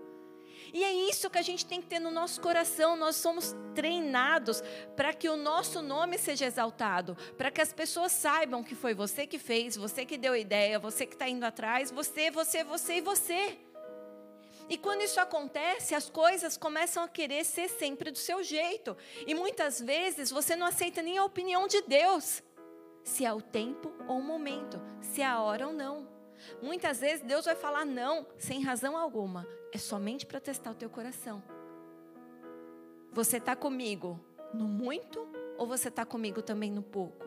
[0.73, 2.95] E é isso que a gente tem que ter no nosso coração.
[2.95, 4.61] Nós somos treinados
[4.95, 9.25] para que o nosso nome seja exaltado, para que as pessoas saibam que foi você
[9.25, 12.95] que fez, você que deu a ideia, você que está indo atrás, você, você, você
[12.95, 13.57] e você.
[14.67, 18.97] E quando isso acontece, as coisas começam a querer ser sempre do seu jeito.
[19.27, 22.41] E muitas vezes você não aceita nem a opinião de Deus,
[23.03, 26.07] se é o tempo ou o momento, se é a hora ou não.
[26.61, 30.89] Muitas vezes Deus vai falar não, sem razão alguma, é somente para testar o teu
[30.89, 31.43] coração.
[33.11, 34.19] Você está comigo
[34.53, 37.25] no muito ou você está comigo também no pouco?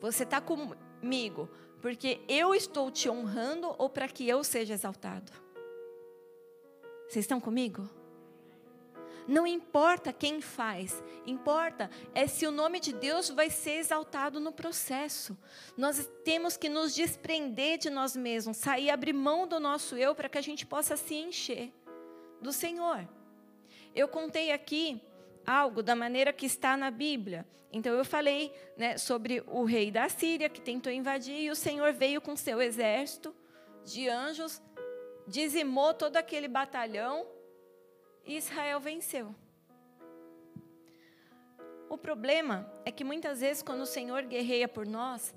[0.00, 1.48] Você está comigo
[1.80, 5.43] porque eu estou te honrando ou para que eu seja exaltado?
[7.08, 7.88] Vocês estão comigo?
[9.26, 14.52] Não importa quem faz, importa é se o nome de Deus vai ser exaltado no
[14.52, 15.36] processo.
[15.76, 20.28] Nós temos que nos desprender de nós mesmos, sair, abrir mão do nosso eu para
[20.28, 21.72] que a gente possa se encher
[22.40, 23.08] do Senhor.
[23.94, 25.00] Eu contei aqui
[25.46, 27.46] algo da maneira que está na Bíblia.
[27.72, 31.92] Então eu falei né, sobre o rei da Síria que tentou invadir e o Senhor
[31.94, 33.34] veio com seu exército
[33.84, 34.62] de anjos
[35.26, 37.26] dizimou todo aquele batalhão
[38.24, 39.34] e Israel venceu.
[41.88, 45.34] O problema é que muitas vezes, quando o Senhor guerreia por nós,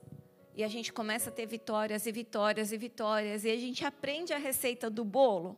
[0.56, 4.34] e a gente começa a ter vitórias e vitórias e vitórias, e a gente aprende
[4.34, 5.58] a receita do bolo,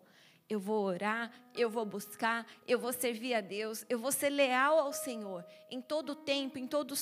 [0.50, 4.80] eu vou orar, eu vou buscar, eu vou servir a Deus, eu vou ser leal
[4.80, 6.96] ao Senhor em todo tempo, em todo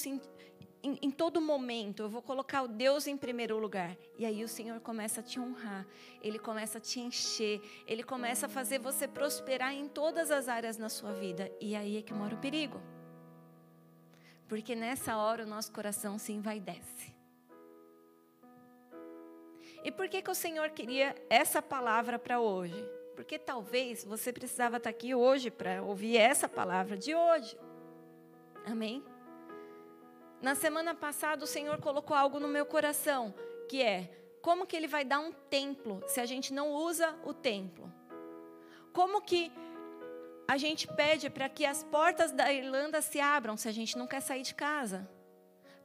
[0.88, 3.98] em, em, todo momento, eu vou colocar o Deus em primeiro lugar.
[4.18, 5.86] E aí o Senhor começa a te honrar,
[6.22, 10.78] Ele começa a te encher, Ele começa a fazer você prosperar em todas as áreas
[10.78, 11.52] na sua vida.
[11.60, 12.82] E aí é que mora o perigo.
[14.48, 17.14] Porque nessa hora o nosso coração se envaidece.
[19.84, 22.82] E por que, que o Senhor queria essa palavra para hoje?
[23.16, 27.58] Porque talvez você precisava estar aqui hoje para ouvir essa palavra de hoje.
[28.66, 29.04] Amém?
[30.42, 33.34] Na semana passada, o Senhor colocou algo no meu coração,
[33.68, 37.34] que é como que Ele vai dar um templo se a gente não usa o
[37.34, 37.92] templo?
[38.94, 39.52] Como que
[40.48, 44.08] a gente pede para que as portas da Irlanda se abram se a gente não
[44.08, 45.10] quer sair de casa?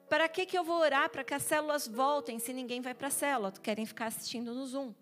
[0.08, 3.08] Para que, que eu vou orar para que as células voltem se ninguém vai para
[3.08, 3.50] a célula?
[3.52, 4.94] Querem ficar assistindo no Zoom.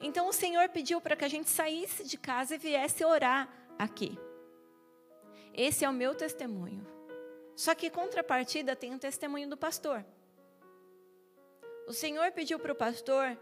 [0.00, 4.16] Então o Senhor pediu para que a gente saísse de casa e viesse orar aqui.
[5.54, 6.97] Esse é o meu testemunho.
[7.58, 10.04] Só que, contrapartida, tem um testemunho do pastor.
[11.88, 13.36] O Senhor pediu para o pastor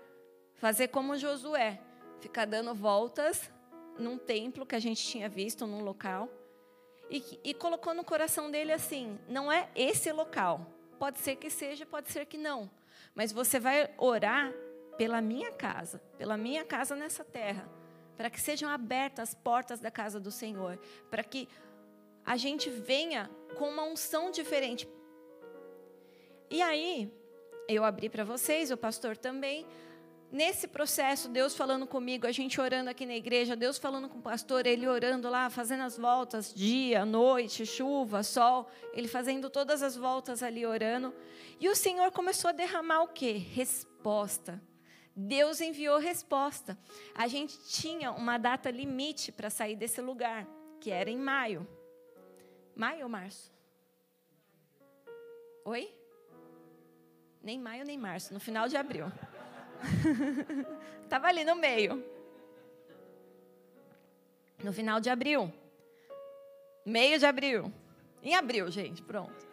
[0.55, 1.79] fazer como Josué,
[2.19, 3.51] ficar dando voltas
[3.99, 6.31] num templo que a gente tinha visto, num local,
[7.11, 10.67] e, e colocou no coração dele assim: não é esse local.
[10.99, 12.71] Pode ser que seja, pode ser que não.
[13.15, 14.51] Mas você vai orar
[14.97, 17.69] pela minha casa, pela minha casa nessa terra,
[18.17, 20.79] para que sejam abertas as portas da casa do Senhor,
[21.11, 21.47] para que
[22.27, 24.89] a gente venha com uma unção diferente.
[26.51, 27.09] E aí,
[27.69, 29.65] eu abri para vocês, o pastor também.
[30.31, 34.23] Nesse processo, Deus falando comigo, a gente orando aqui na igreja, Deus falando com o
[34.23, 39.97] pastor, ele orando lá, fazendo as voltas, dia, noite, chuva, sol, ele fazendo todas as
[39.97, 41.15] voltas ali orando.
[41.61, 43.33] E o Senhor começou a derramar o quê?
[43.33, 44.61] Resposta.
[45.15, 46.77] Deus enviou resposta.
[47.15, 50.47] A gente tinha uma data limite para sair desse lugar,
[50.81, 51.67] que era em maio.
[52.77, 53.51] Maio ou março?
[55.65, 55.91] Oi?
[57.43, 59.07] Nem maio nem março, no final de abril.
[61.03, 62.05] Estava ali no meio.
[64.63, 65.51] No final de abril.
[66.85, 67.73] Meio de abril.
[68.23, 69.49] Em abril, gente, pronto.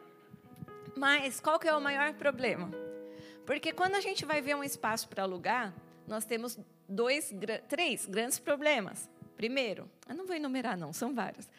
[0.98, 2.70] Mas qual que é o maior problema?
[3.46, 5.74] Porque quando a gente vai ver um espaço para alugar,
[6.06, 6.60] nós temos
[6.90, 7.34] dois,
[7.70, 9.10] três grandes problemas.
[9.38, 11.50] Primeiro, eu não vou enumerar não, são vários.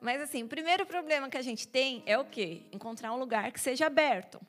[0.00, 2.62] Mas assim, o primeiro problema que a gente tem é o quê?
[2.72, 4.40] Encontrar um lugar que seja aberto,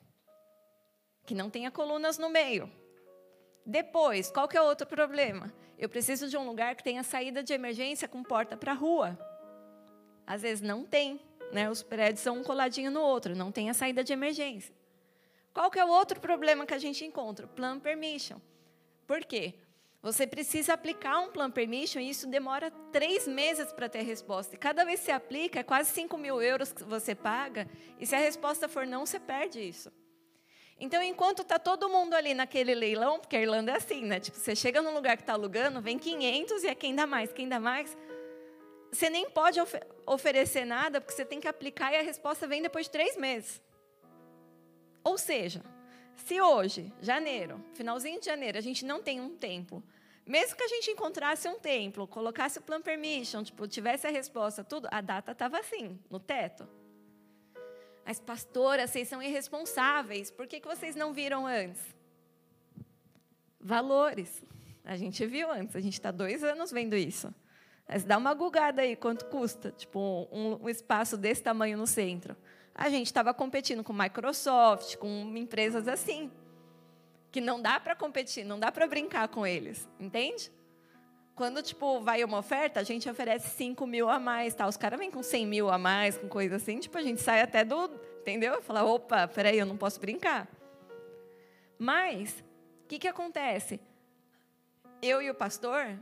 [1.26, 2.70] que não tenha colunas no meio.
[3.64, 5.52] Depois, qual que é o outro problema?
[5.78, 9.18] Eu preciso de um lugar que tenha saída de emergência com porta para a rua.
[10.26, 11.20] Às vezes não tem,
[11.52, 11.70] né?
[11.70, 14.74] Os prédios são um coladinho no outro, não tem a saída de emergência.
[15.52, 17.46] Qual que é o outro problema que a gente encontra?
[17.46, 18.38] Plan permission.
[19.06, 19.54] Por quê?
[20.00, 24.54] Você precisa aplicar um plan permission e isso demora três meses para ter resposta.
[24.54, 27.68] E cada vez que você aplica, é quase 5 mil euros que você paga.
[27.98, 29.90] E se a resposta for não, você perde isso.
[30.80, 34.20] Então, enquanto está todo mundo ali naquele leilão, porque a Irlanda é assim, né?
[34.20, 37.32] Tipo, você chega num lugar que está alugando, vem 500 e é quem dá mais,
[37.32, 37.96] quem dá mais.
[38.92, 42.62] Você nem pode of oferecer nada, porque você tem que aplicar e a resposta vem
[42.62, 43.60] depois de três meses.
[45.02, 45.62] Ou seja,
[46.24, 49.82] se hoje, janeiro, finalzinho de janeiro, a gente não tem um templo,
[50.26, 54.62] mesmo que a gente encontrasse um templo, colocasse o plan permission, tipo, tivesse a resposta,
[54.62, 56.68] tudo, a data estava assim, no teto.
[58.04, 60.30] Mas, pastora, vocês são irresponsáveis.
[60.30, 61.80] Por que, que vocês não viram antes?
[63.60, 64.42] Valores.
[64.84, 67.34] A gente viu antes, a gente está dois anos vendo isso.
[67.86, 69.72] Mas dá uma gugada aí, quanto custa?
[69.72, 72.36] Tipo, um, um espaço desse tamanho no centro
[72.78, 76.30] a gente estava competindo com Microsoft, com empresas assim,
[77.32, 80.52] que não dá para competir, não dá para brincar com eles, entende?
[81.34, 84.64] Quando tipo vai uma oferta, a gente oferece 5 mil a mais, tá?
[84.68, 87.42] Os caras vêm com 100 mil a mais, com coisa assim, tipo a gente sai
[87.42, 88.62] até do, entendeu?
[88.62, 90.46] Fala, opa, peraí, eu não posso brincar.
[91.76, 92.44] Mas
[92.84, 93.80] o que que acontece?
[95.02, 95.98] Eu e o pastor,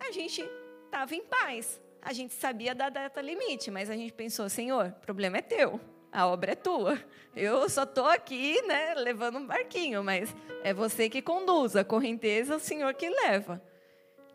[0.00, 0.42] a gente
[0.86, 1.78] estava em paz.
[2.00, 5.78] A gente sabia da data limite, mas a gente pensou, Senhor, o problema é teu
[6.12, 6.98] a obra é tua.
[7.34, 12.54] Eu só estou aqui, né, levando um barquinho, mas é você que conduz, a correnteza
[12.54, 13.62] é o Senhor que leva.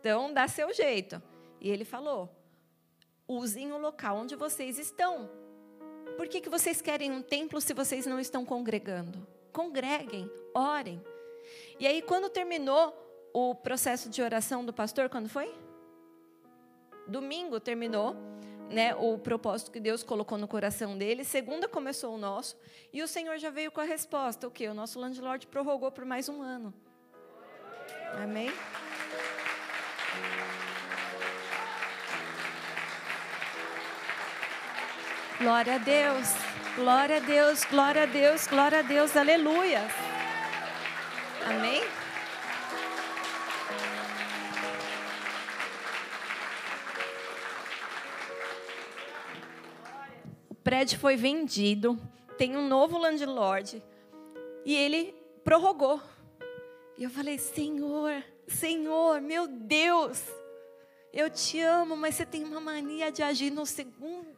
[0.00, 1.22] Então, dá seu jeito.
[1.60, 2.30] E ele falou:
[3.26, 5.30] usem o local onde vocês estão.
[6.16, 9.26] Por que, que vocês querem um templo se vocês não estão congregando?
[9.52, 11.02] Congreguem, orem.
[11.78, 12.94] E aí, quando terminou
[13.32, 15.52] o processo de oração do pastor, quando foi?
[17.06, 18.16] Domingo terminou
[18.74, 21.24] né, o propósito que Deus colocou no coração dele.
[21.24, 22.56] Segunda começou o nosso.
[22.92, 24.46] E o Senhor já veio com a resposta.
[24.46, 24.66] O que?
[24.68, 26.74] O nosso landlord prorrogou por mais um ano.
[28.22, 28.50] Amém?
[35.38, 36.32] Glória a Deus,
[36.76, 39.82] glória a Deus, glória a Deus, glória a Deus, aleluia.
[41.44, 41.82] Amém?
[50.74, 51.96] Prédio foi vendido,
[52.36, 53.80] tem um novo landlord
[54.64, 56.02] e ele prorrogou.
[56.98, 60.20] E eu falei: Senhor, Senhor, meu Deus,
[61.12, 64.34] eu te amo, mas você tem uma mania de agir no segundo,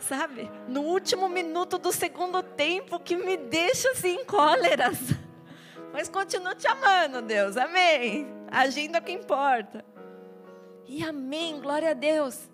[0.00, 0.50] sabe?
[0.66, 4.98] No último minuto do segundo tempo que me deixa assim em cóleras.
[5.92, 8.26] Mas continuo te amando, Deus, amém.
[8.50, 9.84] Agindo é o que importa.
[10.88, 12.50] E amém, glória a Deus.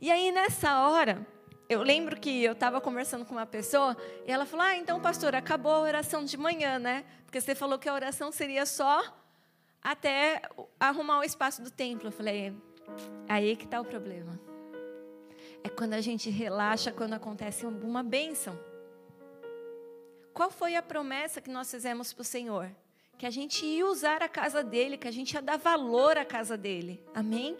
[0.00, 1.26] E aí nessa hora,
[1.72, 5.34] eu lembro que eu estava conversando com uma pessoa e ela falou: Ah, então, pastor,
[5.34, 7.04] acabou a oração de manhã, né?
[7.24, 9.02] Porque você falou que a oração seria só
[9.82, 10.42] até
[10.78, 12.08] arrumar o espaço do templo.
[12.08, 12.54] Eu falei:
[13.28, 14.38] Aí que está o problema.
[15.64, 18.58] É quando a gente relaxa, quando acontece uma bênção.
[20.34, 22.70] Qual foi a promessa que nós fizemos para o Senhor?
[23.16, 26.24] Que a gente ia usar a casa dele, que a gente ia dar valor à
[26.24, 27.02] casa dele.
[27.14, 27.56] Amém?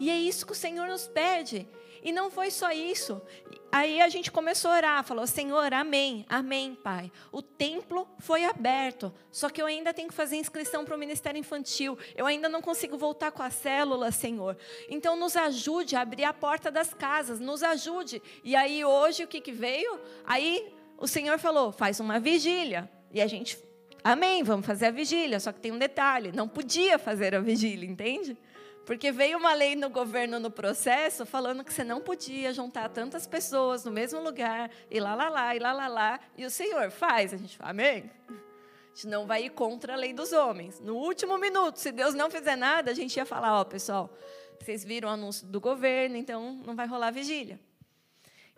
[0.00, 1.68] E é isso que o Senhor nos pede.
[2.02, 3.22] E não foi só isso.
[3.70, 7.10] Aí a gente começou a orar, falou: Senhor, amém, amém, Pai.
[7.30, 11.38] O templo foi aberto, só que eu ainda tenho que fazer inscrição para o Ministério
[11.38, 11.96] Infantil.
[12.14, 14.58] Eu ainda não consigo voltar com a célula, Senhor.
[14.90, 18.20] Então nos ajude a abrir a porta das casas, nos ajude.
[18.44, 19.98] E aí hoje o que, que veio?
[20.24, 22.90] Aí o Senhor falou: faz uma vigília.
[23.10, 23.58] E a gente,
[24.04, 25.40] amém, vamos fazer a vigília.
[25.40, 28.36] Só que tem um detalhe: não podia fazer a vigília, entende?
[28.84, 33.26] Porque veio uma lei no governo no processo falando que você não podia juntar tantas
[33.26, 36.20] pessoas no mesmo lugar, e lá, lá, lá, e lá, lá, lá.
[36.36, 37.32] E o Senhor faz.
[37.32, 38.10] A gente fala, amém?
[38.28, 40.80] A gente não vai ir contra a lei dos homens.
[40.80, 44.12] No último minuto, se Deus não fizer nada, a gente ia falar, ó, pessoal,
[44.60, 47.60] vocês viram o anúncio do governo, então não vai rolar vigília.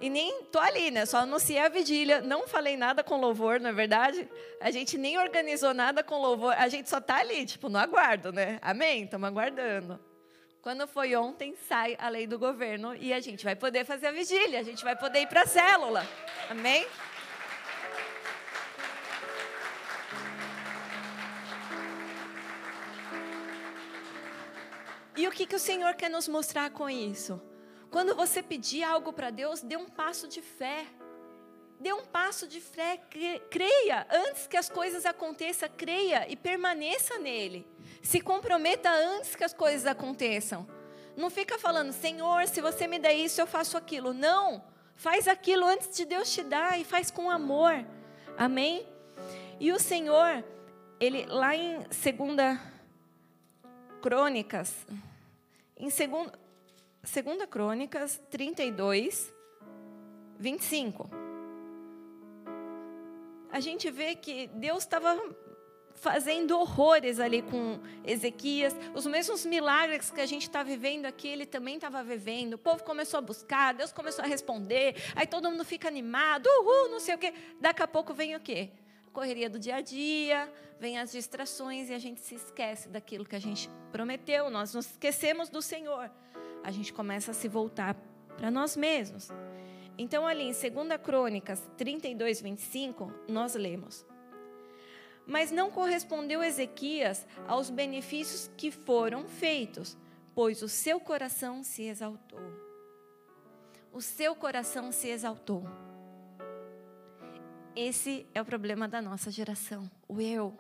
[0.00, 1.06] E nem tô ali, né?
[1.06, 4.28] Só anunciei a vigília, não falei nada com louvor, não é verdade?
[4.60, 8.32] A gente nem organizou nada com louvor, a gente só tá ali, tipo, no aguardo,
[8.32, 8.58] né?
[8.60, 9.04] Amém?
[9.04, 10.00] Estamos aguardando.
[10.64, 14.12] Quando foi ontem, sai a lei do governo e a gente vai poder fazer a
[14.12, 16.02] vigília, a gente vai poder ir para a célula.
[16.48, 16.86] Amém?
[25.14, 27.38] E o que, que o Senhor quer nos mostrar com isso?
[27.90, 30.86] Quando você pedir algo para Deus, dê um passo de fé.
[31.78, 33.00] Dê um passo de fé,
[33.50, 34.06] creia.
[34.10, 37.66] Antes que as coisas aconteçam, creia e permaneça nele.
[38.02, 40.66] Se comprometa antes que as coisas aconteçam.
[41.16, 44.12] Não fica falando, Senhor, se você me der isso, eu faço aquilo.
[44.12, 44.62] Não.
[44.96, 47.84] Faz aquilo antes de Deus te dar e faz com amor.
[48.36, 48.86] Amém?
[49.60, 50.44] E o Senhor,
[50.98, 52.60] ele lá em segunda
[54.02, 54.74] Crônicas,
[55.76, 56.32] em segunda,
[57.02, 59.32] segunda Crônicas 32,
[60.38, 61.23] 25.
[63.54, 65.16] A gente vê que Deus estava
[65.94, 68.74] fazendo horrores ali com Ezequias.
[68.92, 72.54] Os mesmos milagres que a gente está vivendo aqui, ele também estava vivendo.
[72.54, 74.96] O povo começou a buscar, Deus começou a responder.
[75.14, 77.32] Aí todo mundo fica animado, uhul, não sei o quê.
[77.60, 78.70] Daqui a pouco vem o quê?
[79.12, 83.36] Correria do dia a dia, vem as distrações e a gente se esquece daquilo que
[83.36, 84.50] a gente prometeu.
[84.50, 86.10] Nós nos esquecemos do Senhor.
[86.64, 87.94] A gente começa a se voltar
[88.36, 89.30] para nós mesmos.
[89.96, 94.04] Então, ali em 2 Crônicas 32, 25, nós lemos.
[95.26, 99.96] Mas não correspondeu Ezequias aos benefícios que foram feitos,
[100.34, 102.40] pois o seu coração se exaltou.
[103.92, 105.62] O seu coração se exaltou.
[107.76, 110.56] Esse é o problema da nossa geração, o eu.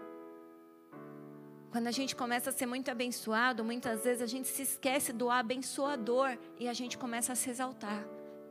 [1.70, 5.28] Quando a gente começa a ser muito abençoado, muitas vezes a gente se esquece do
[5.28, 8.04] abençoador e a gente começa a se exaltar.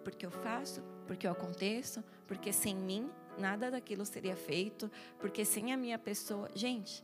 [0.04, 5.74] Porque eu faço, porque eu aconteço, porque sem mim nada daquilo seria feito, porque sem
[5.74, 6.49] a minha pessoa.
[6.54, 7.04] Gente,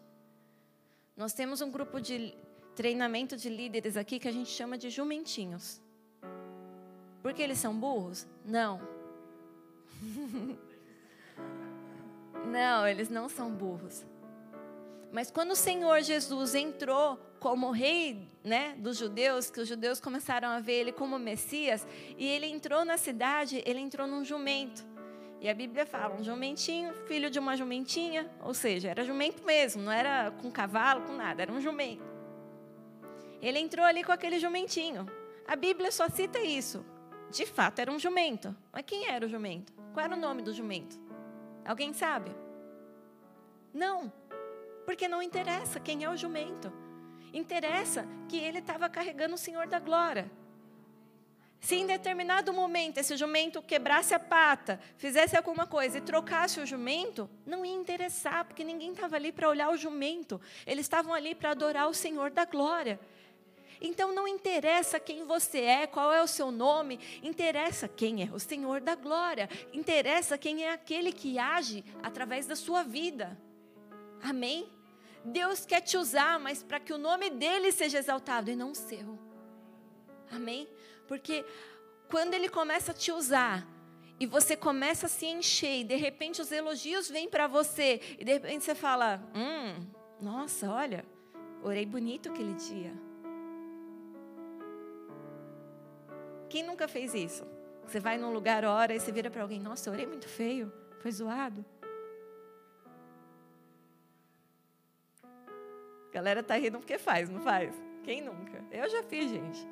[1.16, 2.34] nós temos um grupo de
[2.76, 5.82] treinamento de líderes aqui que a gente chama de jumentinhos.
[7.22, 8.26] Porque eles são burros?
[8.46, 8.80] Não.
[12.48, 14.06] não, eles não são burros.
[15.12, 20.50] Mas quando o Senhor Jesus entrou como rei né, dos judeus, que os judeus começaram
[20.50, 21.88] a ver ele como Messias,
[22.18, 24.86] e ele entrou na cidade, ele entrou num jumento.
[25.42, 29.82] E a Bíblia fala, um jumentinho, filho de uma jumentinha, ou seja, era jumento mesmo,
[29.82, 32.04] não era com cavalo, com nada, era um jumento.
[33.42, 35.08] Ele entrou ali com aquele jumentinho.
[35.48, 36.86] A Bíblia só cita isso.
[37.32, 38.54] De fato, era um jumento.
[38.72, 39.72] Mas quem era o jumento?
[39.94, 41.00] Qual era o nome do jumento?
[41.66, 42.36] Alguém sabe?
[43.74, 44.12] Não.
[44.86, 46.72] Porque não interessa quem é o jumento.
[47.34, 50.30] Interessa que ele estava carregando o Senhor da glória.
[51.60, 56.66] Se em determinado momento esse jumento quebrasse a pata, fizesse alguma coisa e trocasse o
[56.66, 60.40] jumento, não ia interessar, porque ninguém estava ali para olhar o jumento.
[60.66, 63.00] Eles estavam ali para adorar o Senhor da glória.
[63.82, 68.40] Então não interessa quem você é, qual é o seu nome, interessa quem é o
[68.40, 73.38] Senhor da glória, interessa quem é aquele que age através da sua vida.
[74.22, 74.70] Amém?
[75.24, 78.76] Deus quer te usar, mas para que o nome dele seja exaltado e não o
[78.76, 79.20] seu.
[80.32, 80.68] Amém?
[81.08, 81.46] Porque
[82.10, 83.68] quando ele começa a te usar,
[84.20, 88.26] e você começa a se encher, e de repente os elogios vêm para você, e
[88.26, 89.88] de repente você fala: Hum,
[90.20, 91.06] nossa, olha,
[91.64, 92.94] orei bonito aquele dia.
[96.50, 97.46] Quem nunca fez isso?
[97.86, 101.12] Você vai num lugar, ora, e você vira para alguém: Nossa, orei muito feio, foi
[101.12, 101.64] zoado.
[106.10, 107.74] A galera tá rindo porque faz, não faz?
[108.04, 108.64] Quem nunca?
[108.72, 109.68] Eu já fiz, gente.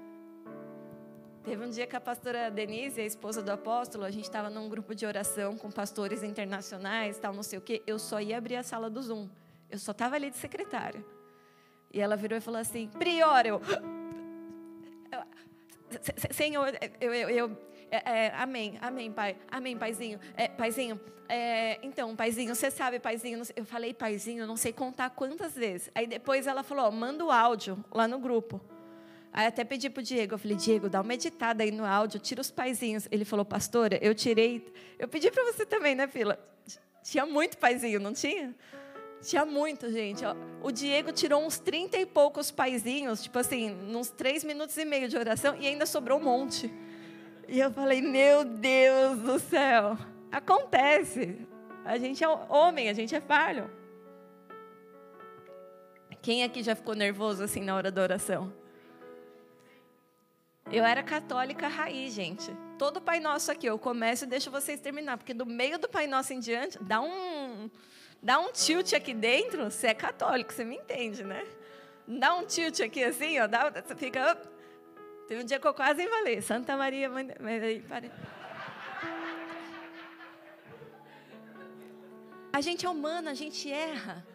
[1.43, 4.67] Teve um dia que a pastora Denise, a esposa do apóstolo, a gente estava num
[4.67, 7.81] grupo de oração com pastores internacionais, tal, não sei o quê.
[7.87, 9.29] Eu só ia abrir a sala do Zoom.
[9.69, 11.03] Eu só estava ali de secretária.
[11.93, 13.61] E ela virou e falou assim: Prior, eu.
[16.31, 17.57] Senhor, eu, eu, eu
[17.91, 23.41] é, é, amém, amém, pai, amém, paizinho, é, paizinho, é, então, paizinho, você sabe, paizinho,
[23.55, 25.89] eu falei paizinho, não sei contar quantas vezes.
[25.93, 28.61] Aí depois ela falou, ó, manda o áudio lá no grupo.
[29.33, 32.19] Aí até pedi para o Diego, eu falei, Diego, dá uma editada aí no áudio,
[32.19, 33.07] tira os paizinhos.
[33.11, 34.65] Ele falou, pastora, eu tirei.
[34.97, 36.39] Eu pedi para você também, né, Fila?
[37.03, 38.55] Tinha muito paizinho, não tinha?
[39.21, 40.23] Tinha muito, gente.
[40.63, 45.09] O Diego tirou uns 30 e poucos paizinhos, tipo assim, uns três minutos e meio
[45.09, 46.71] de oração, e ainda sobrou um monte.
[47.47, 49.97] E eu falei, meu Deus do céu,
[50.31, 51.47] acontece.
[51.85, 53.71] A gente é homem, a gente é falho.
[56.21, 58.53] Quem aqui já ficou nervoso assim na hora da oração?
[60.69, 62.53] Eu era católica raiz, gente.
[62.77, 66.05] Todo Pai Nosso aqui, eu começo e deixo vocês terminar, porque do meio do Pai
[66.05, 67.69] Nosso em diante, dá um,
[68.21, 71.47] dá um tilt aqui dentro, você é católico, você me entende, né?
[72.05, 74.37] Dá um tilt aqui assim, ó, dá, você fica...
[75.27, 76.41] Teve um dia que eu quase envalei.
[76.41, 77.27] Santa Maria, mãe...
[82.53, 84.25] A gente é humano, a gente erra.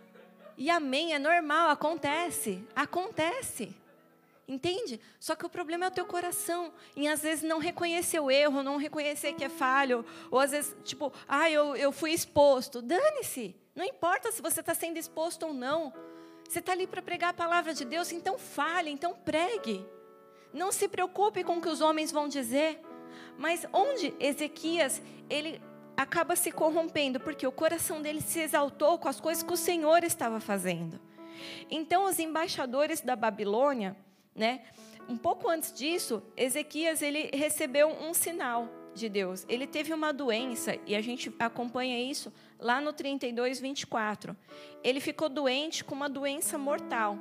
[0.57, 2.63] E amém, é normal, acontece.
[2.77, 3.75] Acontece.
[4.47, 5.01] Entende?
[5.19, 6.73] Só que o problema é o teu coração.
[6.95, 10.05] E às vezes não reconhecer o erro, não reconhecer que é falho.
[10.31, 12.83] Ou às vezes, tipo, ah, eu, eu fui exposto.
[12.83, 13.57] Dane-se.
[13.75, 15.93] Não importa se você está sendo exposto ou não.
[16.47, 19.85] Você está ali para pregar a palavra de Deus, então fale, então pregue.
[20.53, 22.81] Não se preocupe com o que os homens vão dizer.
[23.39, 25.61] Mas onde Ezequias, ele
[25.97, 30.05] acaba se corrompendo, porque o coração dele se exaltou com as coisas que o Senhor
[30.05, 31.01] estava fazendo.
[31.71, 33.97] Então, os embaixadores da Babilônia,
[34.35, 34.63] né,
[35.09, 39.45] um pouco antes disso, Ezequias ele recebeu um sinal de Deus.
[39.49, 44.37] Ele teve uma doença, e a gente acompanha isso lá no 32, 24.
[44.83, 47.19] Ele ficou doente com uma doença mortal.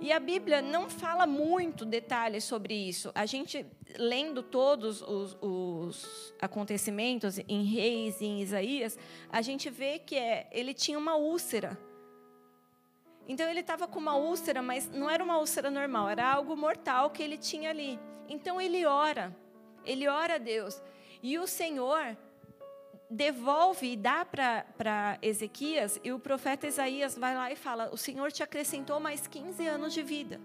[0.00, 3.10] E a Bíblia não fala muito detalhes sobre isso.
[3.14, 3.64] A gente,
[3.98, 8.98] lendo todos os, os acontecimentos em Reis e em Isaías,
[9.30, 11.78] a gente vê que é, ele tinha uma úlcera.
[13.26, 17.10] Então ele estava com uma úlcera, mas não era uma úlcera normal, era algo mortal
[17.10, 17.98] que ele tinha ali.
[18.28, 19.34] Então ele ora,
[19.84, 20.82] ele ora a Deus.
[21.22, 22.16] E o Senhor
[23.14, 28.30] devolve e dá para Ezequias, e o profeta Isaías vai lá e fala: O Senhor
[28.30, 30.40] te acrescentou mais 15 anos de vida.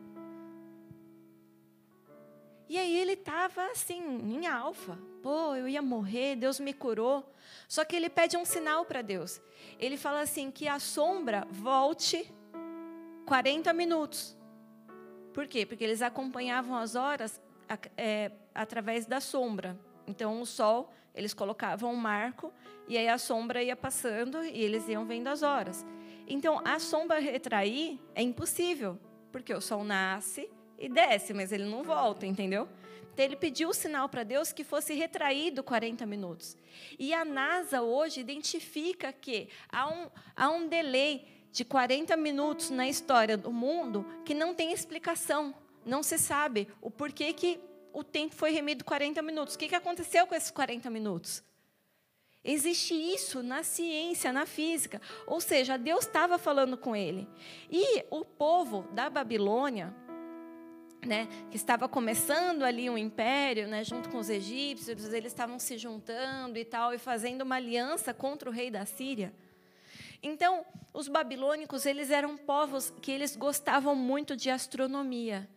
[2.70, 4.98] E aí ele estava assim, em alfa.
[5.24, 7.34] Pô, eu ia morrer, Deus me curou.
[7.68, 9.42] Só que ele pede um sinal para Deus.
[9.80, 12.32] Ele fala assim: que a sombra volte
[13.26, 14.38] 40 minutos.
[15.34, 15.66] Por quê?
[15.66, 17.42] Porque eles acompanhavam as horas
[17.98, 19.80] é, através da sombra.
[20.08, 22.54] Então, o sol eles colocavam um marco
[22.88, 25.86] e aí a sombra ia passando e eles iam vendo as horas.
[26.28, 29.00] Então, a sombra retrair é impossível,
[29.32, 32.68] porque o sol nasce e desce, mas ele não volta, entendeu?
[33.14, 36.56] Então, ele pediu o sinal para Deus que fosse retraído 40 minutos.
[36.98, 42.88] E a NASA hoje identifica que há um, há um delay de 40 minutos na
[42.88, 45.54] história do mundo que não tem explicação.
[45.86, 47.60] Não se sabe o porquê que
[47.94, 49.56] o tempo foi remido 40 minutos.
[49.56, 51.44] O que aconteceu com esses 40 minutos?
[52.44, 55.02] Existe isso na ciência, na física.
[55.28, 57.28] Ou seja, Deus estava falando com ele.
[57.70, 59.94] E o povo da Babilônia,
[61.06, 65.78] né, que estava começando ali um império, né, junto com os egípcios, eles estavam se
[65.78, 69.34] juntando e tal, e fazendo uma aliança contra o rei da Síria.
[70.22, 75.50] Então, os babilônicos, eles eram povos que eles gostavam muito de astronomia.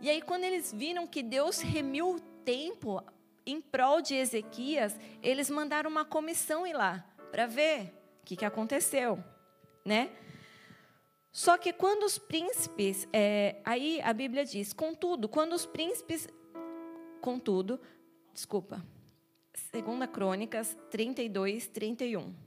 [0.00, 3.02] E aí, quando eles viram que Deus remiu o tempo
[3.46, 8.44] em prol de Ezequias, eles mandaram uma comissão ir lá para ver o que, que
[8.44, 9.22] aconteceu,
[9.84, 10.10] né?
[11.32, 16.26] Só que quando os príncipes, é, aí a Bíblia diz, contudo, quando os príncipes,
[17.20, 17.78] contudo,
[18.32, 18.84] desculpa,
[19.72, 22.45] 2 Crônicas 32, 31.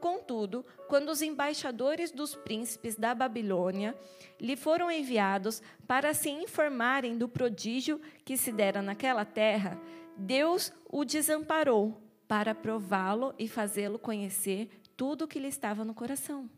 [0.00, 3.98] Contudo, quando os embaixadores dos príncipes da Babilônia
[4.40, 9.80] lhe foram enviados para se informarem do prodígio que se dera naquela terra,
[10.16, 16.48] Deus o desamparou para prová-lo e fazê-lo conhecer tudo o que lhe estava no coração.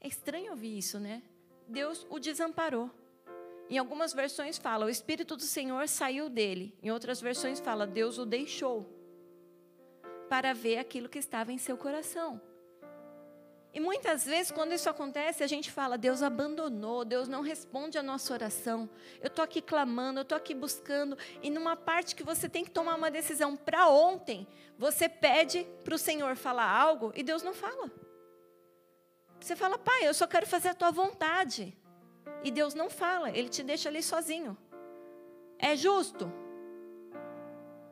[0.00, 1.22] É estranho ouvir isso, né?
[1.66, 2.90] Deus o desamparou.
[3.70, 6.76] Em algumas versões fala, o Espírito do Senhor saiu dele.
[6.82, 9.03] Em outras versões fala, Deus o deixou
[10.28, 12.40] para ver aquilo que estava em seu coração.
[13.74, 18.02] E muitas vezes, quando isso acontece, a gente fala: Deus abandonou, Deus não responde a
[18.04, 18.88] nossa oração.
[19.20, 21.18] Eu estou aqui clamando, eu estou aqui buscando.
[21.42, 24.46] E numa parte que você tem que tomar uma decisão para ontem,
[24.78, 27.90] você pede para o Senhor falar algo e Deus não fala.
[29.40, 31.76] Você fala, Pai, eu só quero fazer a tua vontade.
[32.44, 34.56] E Deus não fala, Ele te deixa ali sozinho.
[35.58, 36.32] É justo?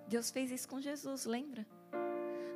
[0.07, 1.67] Deus fez isso com Jesus, lembra?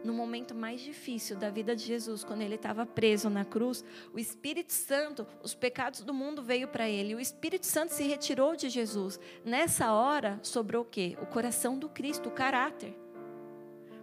[0.04, 4.18] No momento mais difícil da vida de Jesus, quando ele estava preso na cruz, o
[4.18, 8.68] Espírito Santo, os pecados do mundo veio para ele, o Espírito Santo se retirou de
[8.68, 9.18] Jesus.
[9.44, 11.16] Nessa hora sobrou o quê?
[11.20, 12.96] O coração do Cristo, o caráter.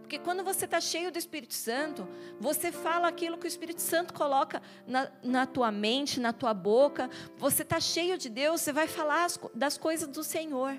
[0.02, 2.08] Porque quando você está cheio do Espírito Santo,
[2.40, 7.10] você fala aquilo que o Espírito Santo coloca na, na tua mente, na tua boca.
[7.38, 10.78] Você está cheio de Deus, você vai falar as, das coisas do Senhor.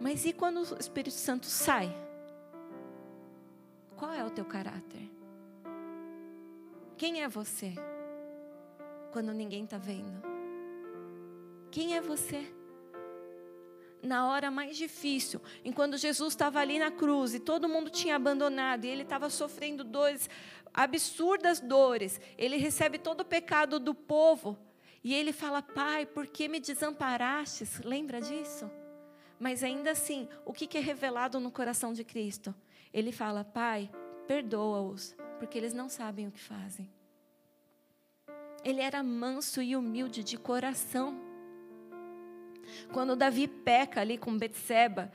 [0.00, 1.94] Mas e quando o Espírito Santo sai?
[4.04, 5.10] Qual é o teu caráter?
[6.94, 7.72] Quem é você?
[9.10, 10.22] Quando ninguém está vendo.
[11.70, 12.44] Quem é você?
[14.02, 18.84] Na hora mais difícil, enquanto Jesus estava ali na cruz e todo mundo tinha abandonado
[18.84, 20.28] e ele estava sofrendo dores,
[20.74, 24.58] absurdas dores, ele recebe todo o pecado do povo
[25.02, 27.80] e ele fala: Pai, por que me desamparastes?
[27.80, 28.70] Lembra disso?
[29.40, 32.54] Mas ainda assim, o que é revelado no coração de Cristo?
[32.94, 33.90] Ele fala: Pai,
[34.28, 36.88] perdoa-os, porque eles não sabem o que fazem.
[38.64, 41.20] Ele era manso e humilde de coração.
[42.92, 45.12] Quando Davi peca ali com Betseba,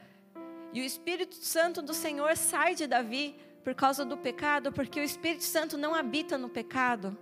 [0.74, 5.04] e o Espírito Santo do Senhor sai de Davi por causa do pecado, porque o
[5.04, 7.18] Espírito Santo não habita no pecado.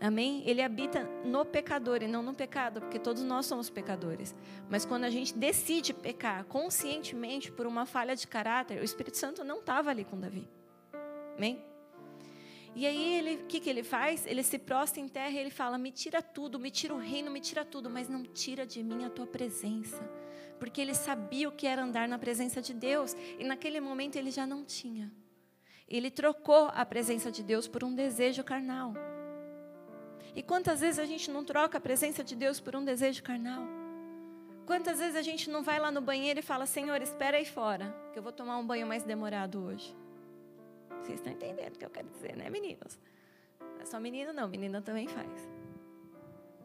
[0.00, 0.42] Amém?
[0.46, 4.34] Ele habita no pecador e não no pecado, porque todos nós somos pecadores.
[4.68, 9.44] Mas quando a gente decide pecar conscientemente por uma falha de caráter, o Espírito Santo
[9.44, 10.48] não estava ali com Davi.
[11.36, 11.62] Amém?
[12.74, 14.26] E aí o que, que ele faz?
[14.26, 17.30] Ele se prostra em terra e ele fala: "Me tira tudo, me tira o reino,
[17.30, 20.02] me tira tudo, mas não tira de mim a tua presença."
[20.58, 24.30] Porque ele sabia o que era andar na presença de Deus, e naquele momento ele
[24.30, 25.12] já não tinha.
[25.88, 28.94] Ele trocou a presença de Deus por um desejo carnal.
[30.34, 33.64] E quantas vezes a gente não troca a presença de Deus por um desejo carnal?
[34.66, 37.94] Quantas vezes a gente não vai lá no banheiro e fala: Senhor, espera aí fora,
[38.12, 39.96] que eu vou tomar um banho mais demorado hoje?
[41.02, 42.98] Vocês estão entendendo o que eu quero dizer, né, meninos?
[43.58, 45.48] Não é só menino, não, menina também faz.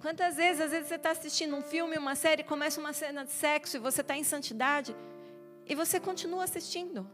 [0.02, 3.32] Quantas vezes, às vezes você está assistindo um filme, uma série, começa uma cena de
[3.32, 4.96] sexo e você está em santidade
[5.66, 7.10] e você continua assistindo?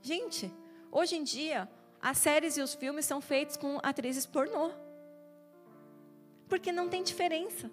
[0.00, 0.50] Gente,
[0.90, 1.68] hoje em dia,
[2.02, 4.70] as séries e os filmes são feitos com atrizes pornô.
[6.48, 7.70] Porque não tem diferença.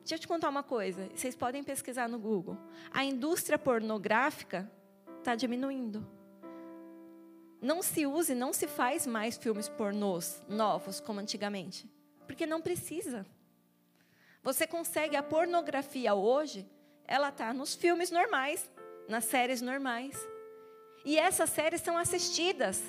[0.00, 2.56] Deixa eu te contar uma coisa, vocês podem pesquisar no Google.
[2.90, 4.70] A indústria pornográfica
[5.18, 6.06] está diminuindo.
[7.60, 11.90] Não se usa e não se faz mais filmes pornôs novos como antigamente.
[12.26, 13.26] Porque não precisa.
[14.42, 16.66] Você consegue a pornografia hoje,
[17.04, 18.70] ela está nos filmes normais,
[19.08, 20.16] nas séries normais.
[21.04, 22.82] E essas séries são assistidas.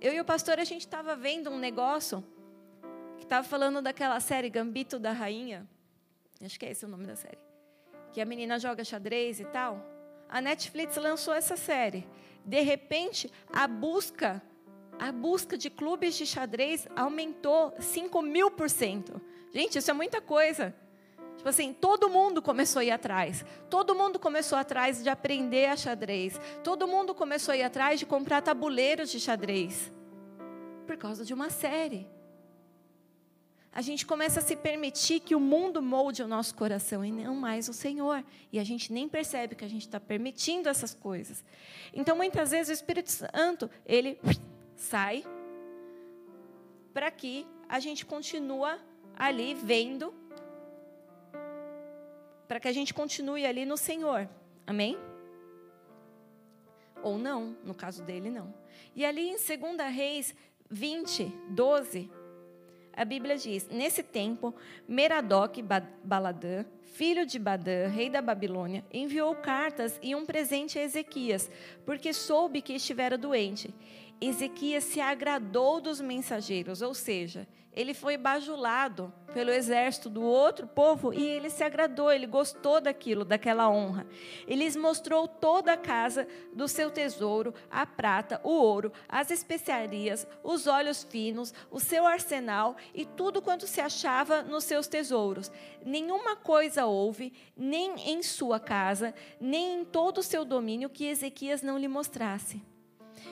[0.00, 2.24] Eu e o pastor, a gente estava vendo um negócio
[3.16, 5.68] que estava falando daquela série Gambito da Rainha.
[6.40, 7.38] Acho que é esse o nome da série.
[8.12, 9.84] Que a menina joga xadrez e tal.
[10.28, 12.06] A Netflix lançou essa série.
[12.44, 14.40] De repente, a busca,
[15.00, 19.20] a busca de clubes de xadrez aumentou 5 mil por cento.
[19.52, 20.72] Gente, isso é muita coisa.
[21.38, 23.44] Tipo assim, todo mundo começou a ir atrás.
[23.70, 26.38] Todo mundo começou atrás de aprender a xadrez.
[26.64, 29.92] Todo mundo começou a ir atrás de comprar tabuleiros de xadrez.
[30.84, 32.08] Por causa de uma série.
[33.72, 37.36] A gente começa a se permitir que o mundo molde o nosso coração e não
[37.36, 38.24] mais o Senhor.
[38.52, 41.44] E a gente nem percebe que a gente está permitindo essas coisas.
[41.94, 44.18] Então, muitas vezes, o Espírito Santo, ele
[44.74, 45.24] sai
[46.92, 48.76] para que a gente continue
[49.16, 50.12] ali vendo
[52.48, 54.28] para que a gente continue ali no Senhor.
[54.66, 54.98] Amém?
[57.02, 58.52] Ou não, no caso dele, não.
[58.96, 60.34] E ali em 2 Reis
[60.68, 62.10] 20, 12,
[62.98, 64.52] a Bíblia diz: Nesse tempo,
[64.88, 65.62] Meradok
[66.02, 71.48] Baladã, filho de Badã, rei da Babilônia, enviou cartas e um presente a Ezequias,
[71.86, 73.72] porque soube que estivera doente.
[74.20, 81.14] Ezequias se agradou dos mensageiros, ou seja, ele foi bajulado pelo exército do outro povo
[81.14, 84.04] e ele se agradou, ele gostou daquilo, daquela honra.
[84.48, 90.26] Ele lhes mostrou toda a casa do seu tesouro, a prata, o ouro, as especiarias,
[90.42, 95.48] os óleos finos, o seu arsenal e tudo quanto se achava nos seus tesouros.
[95.84, 101.62] Nenhuma coisa houve, nem em sua casa, nem em todo o seu domínio, que Ezequias
[101.62, 102.60] não lhe mostrasse.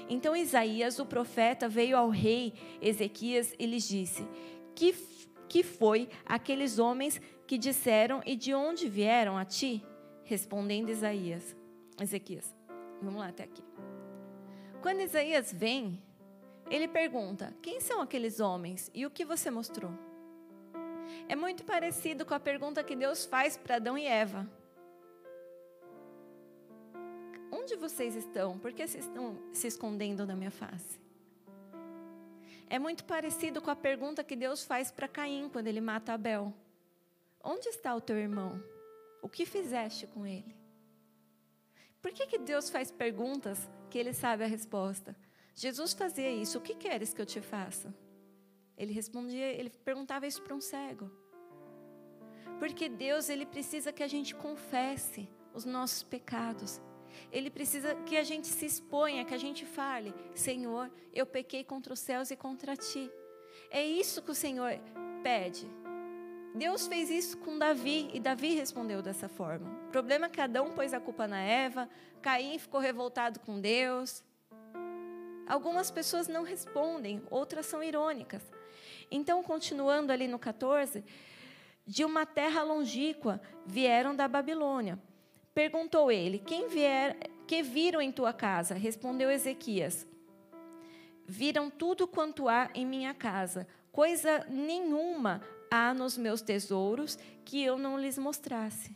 [0.08, 4.26] Então Isaías, o profeta, veio ao rei Ezequias e lhes disse:
[4.74, 4.92] Que,
[5.48, 9.84] que foi aqueles homens que disseram e de onde vieram a ti?
[10.24, 11.56] Respondendo Isaías,
[12.00, 12.54] Ezequias.
[13.00, 13.62] Vamos lá até aqui.
[14.80, 16.02] Quando Isaías vem,
[16.70, 19.92] ele pergunta: Quem são aqueles homens e o que você mostrou?
[21.28, 24.48] É muito parecido com a pergunta que Deus faz para Adão e Eva.
[27.66, 28.56] Onde vocês estão?
[28.56, 31.00] Por que vocês estão se escondendo da minha face?
[32.70, 36.54] É muito parecido com a pergunta que Deus faz para Caim quando ele mata Abel:
[37.42, 38.62] Onde está o teu irmão?
[39.20, 40.54] O que fizeste com ele?
[42.00, 45.16] Por que, que Deus faz perguntas que ele sabe a resposta?
[45.52, 47.92] Jesus fazia isso: O que queres que eu te faça?
[48.78, 51.10] Ele respondia, ele perguntava isso para um cego.
[52.60, 56.80] Porque Deus, ele precisa que a gente confesse os nossos pecados.
[57.32, 61.92] Ele precisa que a gente se exponha, que a gente fale: Senhor, eu pequei contra
[61.92, 63.10] os céus e contra ti.
[63.70, 64.78] É isso que o Senhor
[65.22, 65.68] pede.
[66.54, 69.70] Deus fez isso com Davi e Davi respondeu dessa forma.
[69.88, 71.88] O problema é que Adão pôs a culpa na Eva,
[72.22, 74.24] Caim ficou revoltado com Deus.
[75.46, 78.42] Algumas pessoas não respondem, outras são irônicas.
[79.10, 81.04] Então, continuando ali no 14,
[81.86, 84.98] de uma terra longínqua vieram da Babilônia
[85.56, 88.74] Perguntou ele: Quem vier, que viram em tua casa?
[88.74, 90.06] Respondeu Ezequias:
[91.24, 93.66] Viram tudo quanto há em minha casa.
[93.90, 95.40] Coisa nenhuma
[95.70, 98.94] há nos meus tesouros que eu não lhes mostrasse.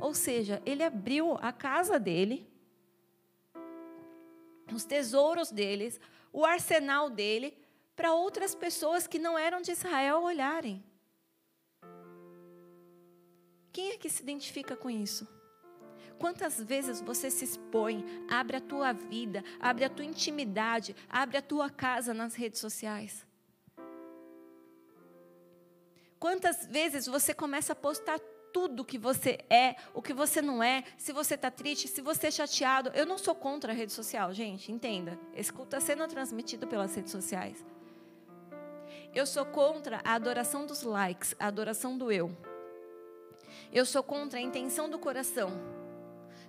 [0.00, 2.50] Ou seja, ele abriu a casa dele,
[4.72, 6.00] os tesouros deles,
[6.32, 7.54] o arsenal dele,
[7.94, 10.82] para outras pessoas que não eram de Israel olharem.
[13.70, 15.36] Quem é que se identifica com isso?
[16.18, 21.42] Quantas vezes você se expõe, abre a tua vida, abre a tua intimidade, abre a
[21.42, 23.26] tua casa nas redes sociais?
[26.18, 28.18] Quantas vezes você começa a postar
[28.52, 32.26] tudo que você é, o que você não é, se você está triste, se você
[32.26, 32.90] é chateado.
[32.94, 35.18] Eu não sou contra a rede social, gente, entenda.
[35.34, 37.64] Esse culto está sendo transmitido pelas redes sociais.
[39.14, 42.36] Eu sou contra a adoração dos likes, a adoração do eu.
[43.72, 45.77] Eu sou contra a intenção do coração.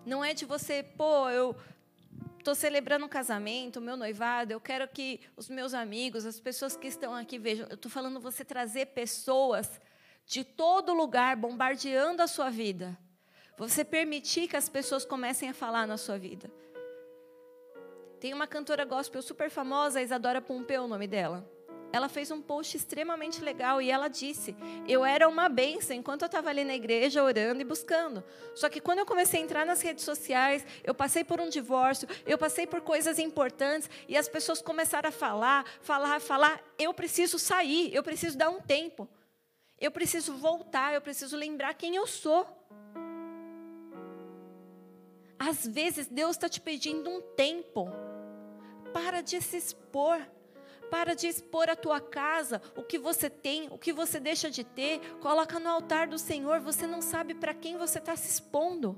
[0.10, 1.55] Não é de você, pô, eu
[2.39, 6.88] estou celebrando um casamento, meu noivado, eu quero que os meus amigos, as pessoas que
[6.88, 7.68] estão aqui vejam.
[7.70, 9.80] Eu estou falando você trazer pessoas
[10.26, 12.97] de todo lugar bombardeando a sua vida.
[13.55, 16.49] Você permitir que as pessoas comecem a falar na sua vida.
[18.20, 21.47] Tem uma cantora gospel super famosa, Isadora Pompeu, o nome dela
[21.91, 24.55] ela fez um post extremamente legal e ela disse:
[24.87, 28.23] Eu era uma benção enquanto eu estava ali na igreja orando e buscando.
[28.55, 32.07] Só que quando eu comecei a entrar nas redes sociais, eu passei por um divórcio,
[32.25, 36.61] eu passei por coisas importantes e as pessoas começaram a falar, falar, falar.
[36.77, 39.07] Eu preciso sair, eu preciso dar um tempo.
[39.79, 42.45] Eu preciso voltar, eu preciso lembrar quem eu sou.
[45.39, 47.89] Às vezes Deus está te pedindo um tempo.
[48.93, 50.19] Para de se expor.
[50.89, 54.63] Para de expor a tua casa, o que você tem, o que você deixa de
[54.63, 56.59] ter, coloca no altar do Senhor.
[56.59, 58.97] Você não sabe para quem você está se expondo.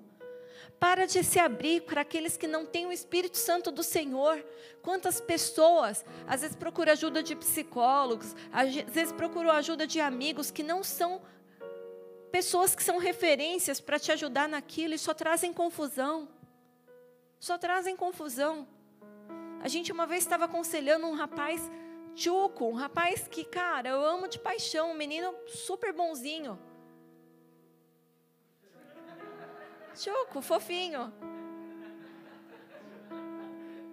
[0.80, 4.44] Para de se abrir para aqueles que não têm o Espírito Santo do Senhor.
[4.82, 10.64] Quantas pessoas, às vezes procuram ajuda de psicólogos, às vezes procuram ajuda de amigos que
[10.64, 11.22] não são
[12.32, 16.28] pessoas que são referências para te ajudar naquilo e só trazem confusão.
[17.40, 18.68] Só trazem confusão.
[19.62, 21.70] A gente uma vez estava aconselhando um rapaz
[22.16, 26.60] Chuco, um rapaz que, cara, eu amo de paixão, um menino super bonzinho.
[29.96, 31.14] Chuco, fofinho.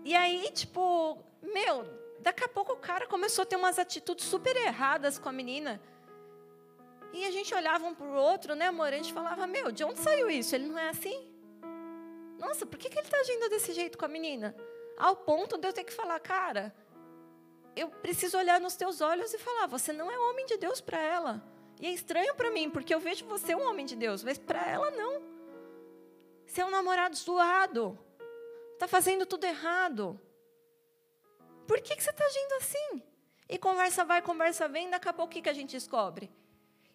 [0.05, 1.85] E aí, tipo, meu,
[2.21, 5.81] daqui a pouco o cara começou a ter umas atitudes super erradas com a menina.
[7.13, 8.89] E a gente olhava um para o outro, né, amor?
[8.89, 10.55] A gente falava, meu, de onde saiu isso?
[10.55, 11.29] Ele não é assim?
[12.39, 14.55] Nossa, por que, que ele está agindo desse jeito com a menina?
[14.99, 16.75] Ao ponto de eu ter que falar, cara,
[17.77, 21.01] eu preciso olhar nos teus olhos e falar: você não é homem de Deus para
[21.01, 21.43] ela.
[21.81, 24.67] E é estranho para mim, porque eu vejo você um homem de Deus, mas para
[24.67, 25.23] ela não.
[26.45, 27.97] Você é um namorado zoado.
[28.73, 30.21] Está fazendo tudo errado.
[31.69, 33.03] Por que, que você está agindo assim?
[33.49, 36.31] E conversa vai, conversa vem, daqui a pouco o que, que a gente descobre?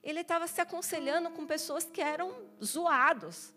[0.03, 3.53] Ele estava se aconselhando com pessoas que eram zoados.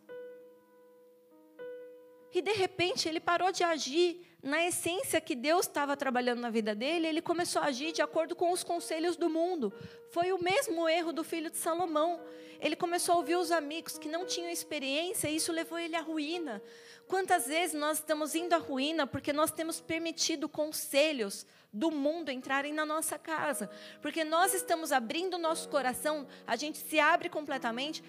[2.32, 6.74] E de repente ele parou de agir na essência que Deus estava trabalhando na vida
[6.74, 9.72] dele, ele começou a agir de acordo com os conselhos do mundo.
[10.10, 12.20] Foi o mesmo erro do filho de Salomão.
[12.60, 16.00] Ele começou a ouvir os amigos que não tinham experiência e isso levou ele à
[16.00, 16.62] ruína.
[17.08, 22.72] Quantas vezes nós estamos indo à ruína porque nós temos permitido conselhos do mundo entrarem
[22.72, 23.70] na nossa casa?
[24.00, 28.02] Porque nós estamos abrindo o nosso coração, a gente se abre completamente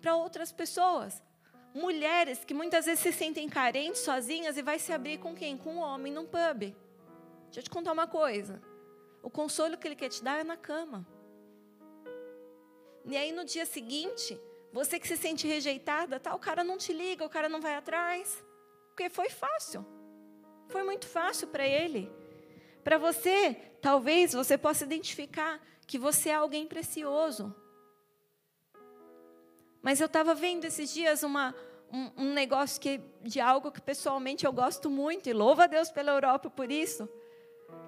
[0.00, 1.22] para outras pessoas.
[1.74, 5.56] Mulheres que muitas vezes se sentem carentes, sozinhas, e vai se abrir com quem?
[5.56, 6.74] Com um homem num pub.
[7.44, 8.62] Deixa eu te contar uma coisa.
[9.22, 11.06] O consolo que ele quer te dar é na cama.
[13.04, 14.38] E aí no dia seguinte,
[14.72, 17.74] você que se sente rejeitada, tá, o cara não te liga, o cara não vai
[17.74, 18.44] atrás.
[18.88, 19.84] Porque foi fácil.
[20.68, 22.10] Foi muito fácil para ele.
[22.84, 27.54] Para você, talvez você possa identificar que você é alguém precioso.
[29.82, 31.54] Mas eu estava vendo esses dias uma,
[31.92, 35.90] um, um, negócio que, de algo que pessoalmente eu gosto muito, e louva a Deus
[35.90, 37.08] pela Europa por isso,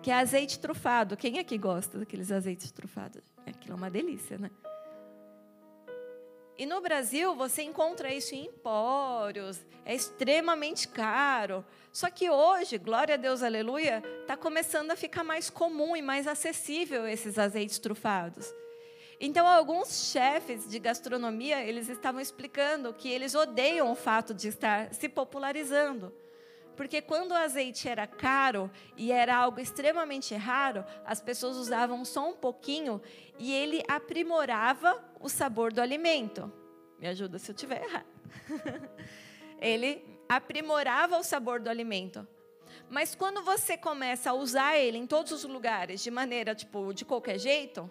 [0.03, 1.17] que é azeite trufado.
[1.17, 3.23] Quem aqui gosta daqueles azeites trufados?
[3.47, 4.51] Aquilo é uma delícia, né?
[6.57, 11.65] E no Brasil você encontra isso em empórios, é extremamente caro.
[11.93, 16.29] Só que hoje, glória a Deus, aleluia, está começando a ficar mais comum e mais
[16.29, 18.53] acessível esses azeites trufados.
[19.21, 24.93] Então, alguns chefes de gastronomia, eles estavam explicando que eles odeiam o fato de estar
[24.93, 26.13] se popularizando.
[26.77, 32.29] Porque quando o azeite era caro e era algo extremamente raro, as pessoas usavam só
[32.29, 33.01] um pouquinho
[33.39, 36.53] e ele aprimorava o sabor do alimento.
[36.99, 38.07] Me ajuda se eu estiver errado.
[39.61, 42.27] ele aprimorava o sabor do alimento.
[42.91, 47.05] Mas quando você começa a usar ele em todos os lugares de maneira tipo de
[47.05, 47.91] qualquer jeito,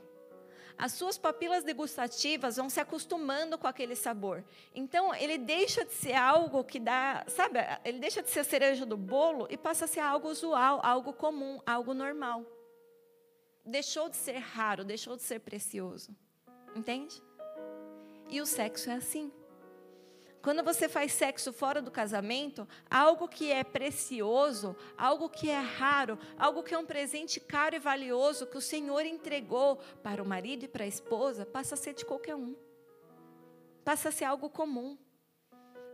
[0.78, 4.44] as suas papilas degustativas vão se acostumando com aquele sabor.
[4.74, 8.86] Então, ele deixa de ser algo que dá, sabe, ele deixa de ser a cereja
[8.86, 12.46] do bolo e passa a ser algo usual, algo comum, algo normal.
[13.66, 16.16] Deixou de ser raro, deixou de ser precioso.
[16.76, 17.22] Entende?
[18.30, 19.32] E o sexo é assim.
[20.44, 26.20] Quando você faz sexo fora do casamento, algo que é precioso, algo que é raro,
[26.38, 30.66] algo que é um presente caro e valioso que o Senhor entregou para o marido
[30.66, 32.58] e para a esposa, passa a ser de qualquer um.
[33.86, 34.98] Passa a ser algo comum.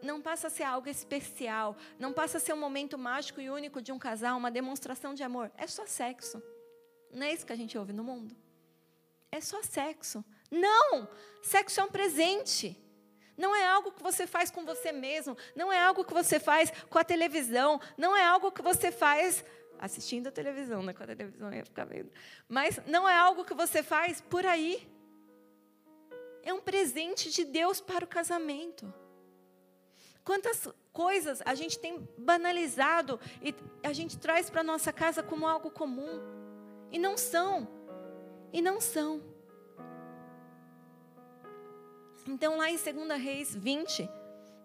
[0.02, 1.78] Não passa a ser algo especial.
[2.00, 5.22] Não passa a ser um momento mágico e único de um casal, uma demonstração de
[5.22, 5.52] amor.
[5.58, 6.41] É só sexo.
[7.14, 8.36] Não é isso que a gente ouve no mundo?
[9.32, 10.26] É só sexo.
[10.50, 11.08] Não!
[11.43, 12.89] Sexo é um presente.
[13.40, 16.74] Não é algo que você faz com você mesmo, não é algo que você faz
[16.90, 19.46] com a televisão, não é algo que você faz
[19.80, 20.92] assistindo a televisão, né?
[20.92, 22.12] Com a televisão ia ficar vendo.
[22.50, 24.86] Mas não é algo que você faz por aí.
[26.44, 28.94] É um presente de Deus para o casamento.
[30.22, 35.72] Quantas coisas a gente tem banalizado e a gente traz para nossa casa como algo
[35.72, 36.20] comum
[36.92, 37.66] e não são.
[38.52, 39.39] E não são.
[42.28, 44.09] Então, lá em 2 Reis 20,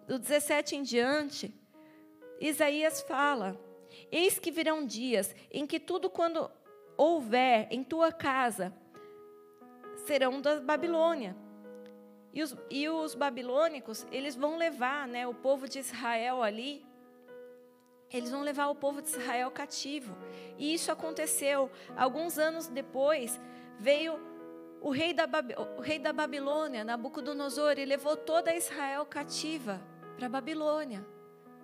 [0.07, 1.55] do 17 em diante,
[2.41, 3.59] Isaías fala:
[4.11, 6.51] Eis que virão dias em que tudo quando
[6.97, 8.73] houver em tua casa
[10.07, 11.37] serão da Babilônia.
[12.33, 16.85] E os, e os babilônicos, eles vão levar né, o povo de Israel ali,
[18.13, 20.17] eles vão levar o povo de Israel cativo.
[20.59, 21.71] E isso aconteceu.
[21.97, 23.41] Alguns anos depois,
[23.79, 24.19] veio
[24.85, 25.27] o rei da,
[25.79, 29.81] o rei da Babilônia, Nabucodonosor, ele levou toda Israel cativa
[30.15, 31.03] para a Babilônia.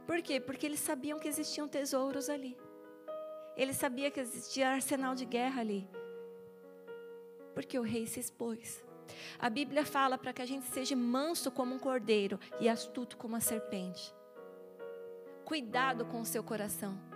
[0.06, 0.40] Por quê?
[0.40, 2.56] Porque eles sabiam que existiam tesouros ali.
[3.58, 5.86] Ele sabia que existia arsenal de guerra ali.
[7.52, 8.82] Porque o rei se expôs.
[9.38, 13.36] A Bíblia fala para que a gente seja manso como um cordeiro e astuto como
[13.36, 14.14] a serpente.
[15.44, 17.09] Cuidado com o seu coração.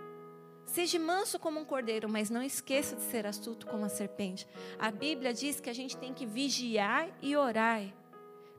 [0.65, 4.47] Seja manso como um cordeiro, mas não esqueça de ser astuto como a serpente.
[4.79, 7.83] A Bíblia diz que a gente tem que vigiar e orar.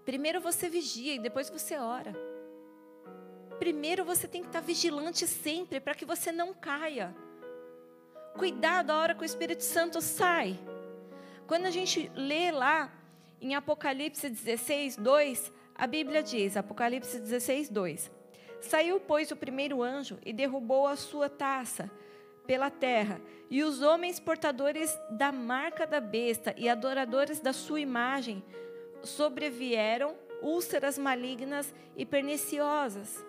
[0.04, 2.14] Primeiro você vigia e depois você ora.
[3.59, 7.14] Primeiro você tem que estar vigilante sempre para que você não caia.
[8.36, 10.59] Cuidado a hora que o Espírito Santo sai.
[11.46, 12.92] Quando a gente lê lá
[13.40, 18.11] em Apocalipse 16, 2, a Bíblia diz, Apocalipse 16, 2:
[18.61, 21.90] Saiu, pois, o primeiro anjo e derrubou a sua taça
[22.46, 28.42] pela terra, e os homens portadores da marca da besta e adoradores da sua imagem
[29.02, 33.24] sobrevieram úlceras malignas e perniciosas.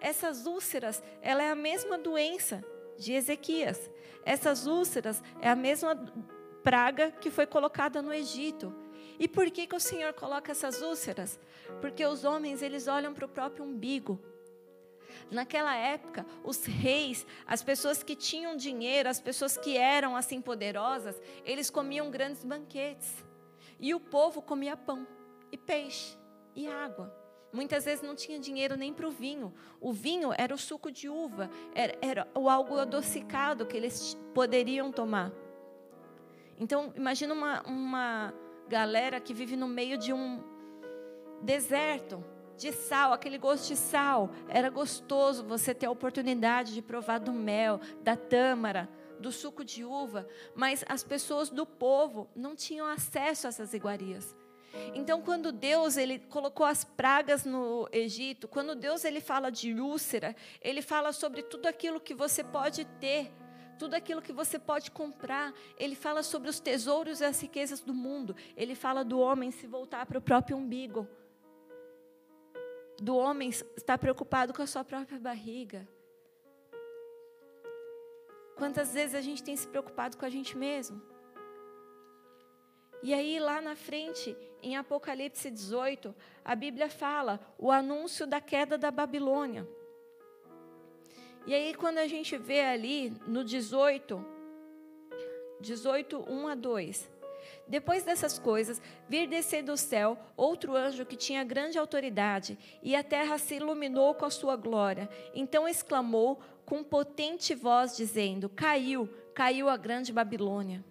[0.00, 2.64] Essas úlceras, ela é a mesma doença
[2.98, 3.90] de Ezequias.
[4.24, 5.96] Essas úlceras é a mesma
[6.62, 8.74] praga que foi colocada no Egito.
[9.18, 11.38] E por que, que o Senhor coloca essas úlceras?
[11.80, 14.20] Porque os homens, eles olham para o próprio umbigo,
[15.30, 21.20] Naquela época, os reis, as pessoas que tinham dinheiro, as pessoas que eram assim poderosas,
[21.44, 23.24] eles comiam grandes banquetes.
[23.80, 25.06] E o povo comia pão
[25.50, 26.16] e peixe
[26.54, 27.12] e água.
[27.52, 29.52] Muitas vezes não tinha dinheiro nem para o vinho.
[29.80, 34.92] O vinho era o suco de uva, era, era o algo adocicado que eles poderiam
[34.92, 35.32] tomar.
[36.58, 38.34] Então, imagina uma, uma
[38.68, 40.42] galera que vive no meio de um
[41.42, 42.24] deserto
[42.56, 44.30] de sal, aquele gosto de sal.
[44.48, 48.88] Era gostoso você ter a oportunidade de provar do mel, da tâmara,
[49.20, 54.34] do suco de uva, mas as pessoas do povo não tinham acesso a essas iguarias.
[54.94, 60.36] Então, quando Deus ele colocou as pragas no Egito, quando Deus ele fala de úlcera,
[60.60, 63.32] ele fala sobre tudo aquilo que você pode ter,
[63.78, 65.54] tudo aquilo que você pode comprar.
[65.78, 68.36] Ele fala sobre os tesouros e as riquezas do mundo.
[68.54, 71.08] Ele fala do homem se voltar para o próprio umbigo
[73.00, 75.86] do homem está preocupado com a sua própria barriga.
[78.56, 81.02] Quantas vezes a gente tem se preocupado com a gente mesmo?
[83.02, 88.78] E aí, lá na frente, em Apocalipse 18, a Bíblia fala o anúncio da queda
[88.78, 89.68] da Babilônia.
[91.46, 94.24] E aí, quando a gente vê ali no 18,
[95.60, 97.10] 18, 1 a 2,
[97.66, 103.02] depois dessas coisas, vir descer do céu outro anjo que tinha grande autoridade, e a
[103.02, 105.08] terra se iluminou com a sua glória.
[105.34, 110.84] Então exclamou com potente voz, dizendo: Caiu, caiu a grande Babilônia.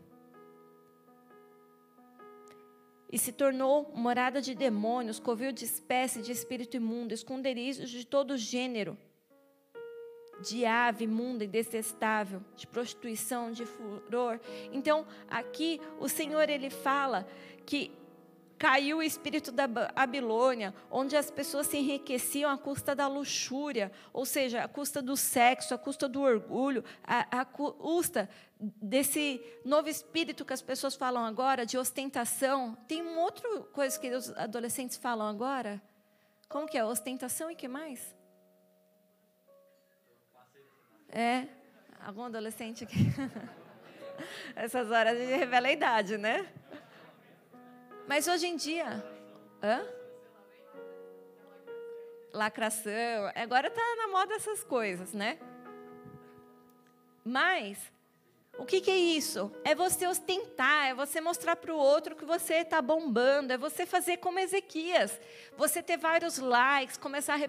[3.12, 8.38] E se tornou morada de demônios, covil de espécie de espírito imundo, esconderijos de todo
[8.38, 8.98] gênero
[10.42, 14.40] de ave imunda e detestável, de prostituição, de furor.
[14.72, 17.28] Então, aqui o Senhor ele fala
[17.66, 17.92] que
[18.58, 24.26] caiu o espírito da Babilônia, onde as pessoas se enriqueciam à custa da luxúria, ou
[24.26, 28.30] seja, à custa do sexo, à custa do orgulho, à, à custa
[28.60, 32.78] desse novo espírito que as pessoas falam agora, de ostentação.
[32.88, 35.82] Tem uma outra coisa que os adolescentes falam agora.
[36.48, 36.86] Como que é?
[36.86, 38.15] Ostentação e que mais?
[41.16, 41.48] É?
[42.06, 42.98] Algum adolescente aqui?
[44.54, 46.46] Essas horas a gente revela a idade, né?
[48.06, 49.02] Mas hoje em dia.
[49.64, 49.82] Hã?
[52.34, 53.32] Lacração.
[53.34, 55.40] Agora está na moda essas coisas, né?
[57.24, 57.80] Mas
[58.58, 59.52] o que, que, é isso?
[59.66, 63.86] É você ostentar, é você mostrar para o outro que você está bombando, é você
[63.86, 65.20] fazer como Ezequias,
[65.58, 67.40] você ter vários likes, começar a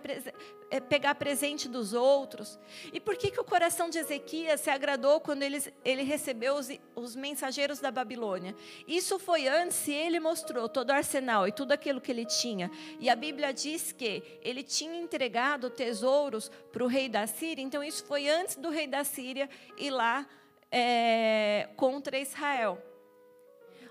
[0.68, 2.58] é, pegar presente dos outros.
[2.92, 6.68] E por que, que o coração de Ezequias se agradou quando ele, ele recebeu os,
[6.96, 8.56] os mensageiros da Babilônia?
[8.86, 12.68] Isso foi antes, se ele mostrou todo o arsenal e tudo aquilo que ele tinha.
[12.98, 17.82] E a Bíblia diz que ele tinha entregado tesouros para o rei da Síria, então
[17.82, 19.48] isso foi antes do rei da Síria
[19.78, 20.26] ir lá
[20.70, 22.82] é, contra Israel.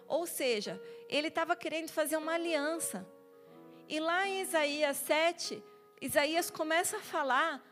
[0.07, 3.07] Ou seja, ele estava querendo fazer uma aliança.
[3.87, 5.63] E lá em Isaías 7,
[6.01, 7.63] Isaías começa a falar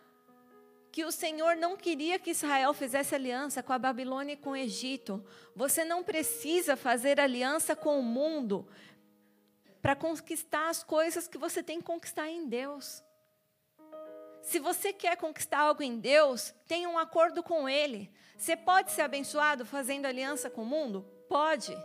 [0.91, 4.55] que o Senhor não queria que Israel fizesse aliança com a Babilônia e com o
[4.55, 5.25] Egito.
[5.55, 8.67] Você não precisa fazer aliança com o mundo
[9.81, 13.03] para conquistar as coisas que você tem que conquistar em Deus.
[14.43, 18.11] Se você quer conquistar algo em Deus, tenha um acordo com Ele.
[18.37, 21.01] Você pode ser abençoado fazendo aliança com o mundo?
[21.29, 21.75] Pode.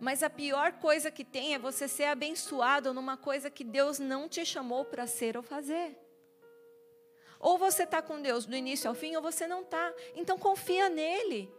[0.00, 4.28] Mas a pior coisa que tem é você ser abençoado numa coisa que Deus não
[4.28, 5.98] te chamou para ser ou fazer.
[7.40, 9.92] Ou você está com Deus do início ao fim, ou você não está.
[10.14, 11.52] Então confia nele.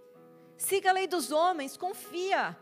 [0.57, 2.57] Siga a lei dos homens, confia.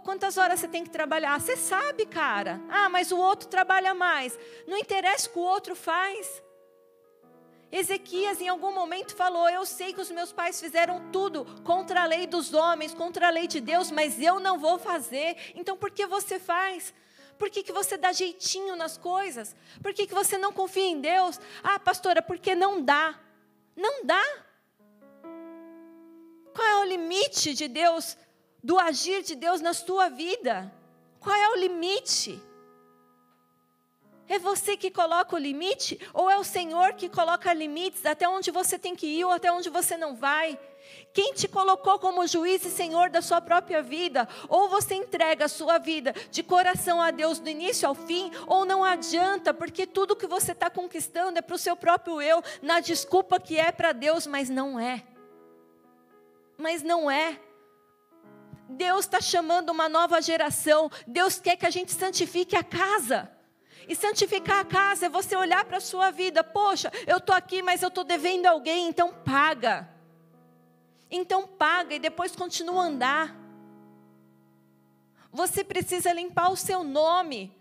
[0.00, 1.40] Quantas horas você tem que trabalhar?
[1.40, 2.60] Você sabe, cara.
[2.68, 4.38] Ah, mas o outro trabalha mais.
[4.66, 6.42] Não interessa o que o outro faz.
[7.70, 12.06] Ezequias, em algum momento, falou: Eu sei que os meus pais fizeram tudo contra a
[12.06, 15.36] lei dos homens, contra a lei de Deus, mas eu não vou fazer.
[15.54, 16.92] Então, por que você faz?
[17.38, 19.56] Por que, que você dá jeitinho nas coisas?
[19.82, 21.40] Por que, que você não confia em Deus?
[21.62, 23.18] Ah, pastora, porque não dá.
[23.74, 24.22] Não dá.
[26.54, 28.16] Qual é o limite de Deus,
[28.62, 30.72] do agir de Deus na sua vida?
[31.18, 32.40] Qual é o limite?
[34.28, 38.50] É você que coloca o limite ou é o Senhor que coloca limites até onde
[38.50, 40.58] você tem que ir ou até onde você não vai?
[41.12, 44.26] Quem te colocou como juiz e senhor da sua própria vida?
[44.48, 48.64] Ou você entrega a sua vida de coração a Deus do início ao fim, ou
[48.64, 52.80] não adianta, porque tudo que você está conquistando é para o seu próprio eu, na
[52.80, 55.04] desculpa que é para Deus, mas não é.
[56.56, 57.38] Mas não é.
[58.72, 60.90] Deus está chamando uma nova geração.
[61.06, 63.30] Deus quer que a gente santifique a casa.
[63.88, 66.44] E santificar a casa é você olhar para a sua vida.
[66.44, 69.88] Poxa, eu estou aqui, mas eu estou devendo alguém, então paga.
[71.10, 73.36] Então paga e depois continua a andar.
[75.30, 77.54] Você precisa limpar o seu nome.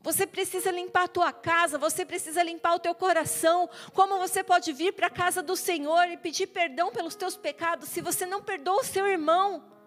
[0.00, 3.68] Você precisa limpar a tua casa, você precisa limpar o teu coração.
[3.92, 7.88] Como você pode vir para a casa do Senhor e pedir perdão pelos teus pecados
[7.88, 9.77] se você não perdoa o seu irmão?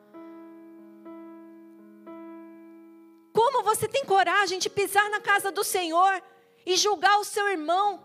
[3.33, 6.21] Como você tem coragem de pisar na casa do Senhor
[6.65, 8.03] e julgar o seu irmão?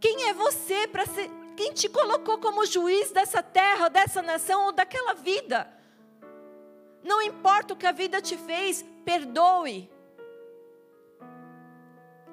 [0.00, 1.30] Quem é você para ser.
[1.54, 5.70] Quem te colocou como juiz dessa terra, dessa nação ou daquela vida?
[7.04, 9.91] Não importa o que a vida te fez, perdoe.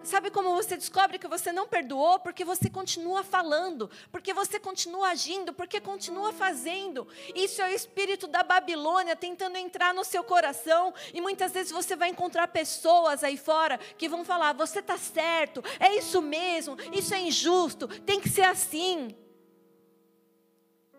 [0.04, 2.20] Sabe como você descobre que você não perdoou?
[2.20, 7.08] Porque você continua falando, porque você continua agindo, porque continua fazendo.
[7.36, 10.94] Isso é o espírito da Babilônia tentando entrar no seu coração.
[11.14, 15.62] E muitas vezes você vai encontrar pessoas aí fora que vão falar: você está certo,
[15.80, 19.16] é isso mesmo, isso é injusto, tem que ser assim.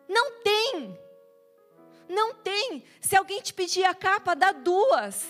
[0.07, 0.99] Não tem.
[2.09, 2.85] Não tem.
[3.01, 5.27] Se alguém te pedir a capa, dá duas.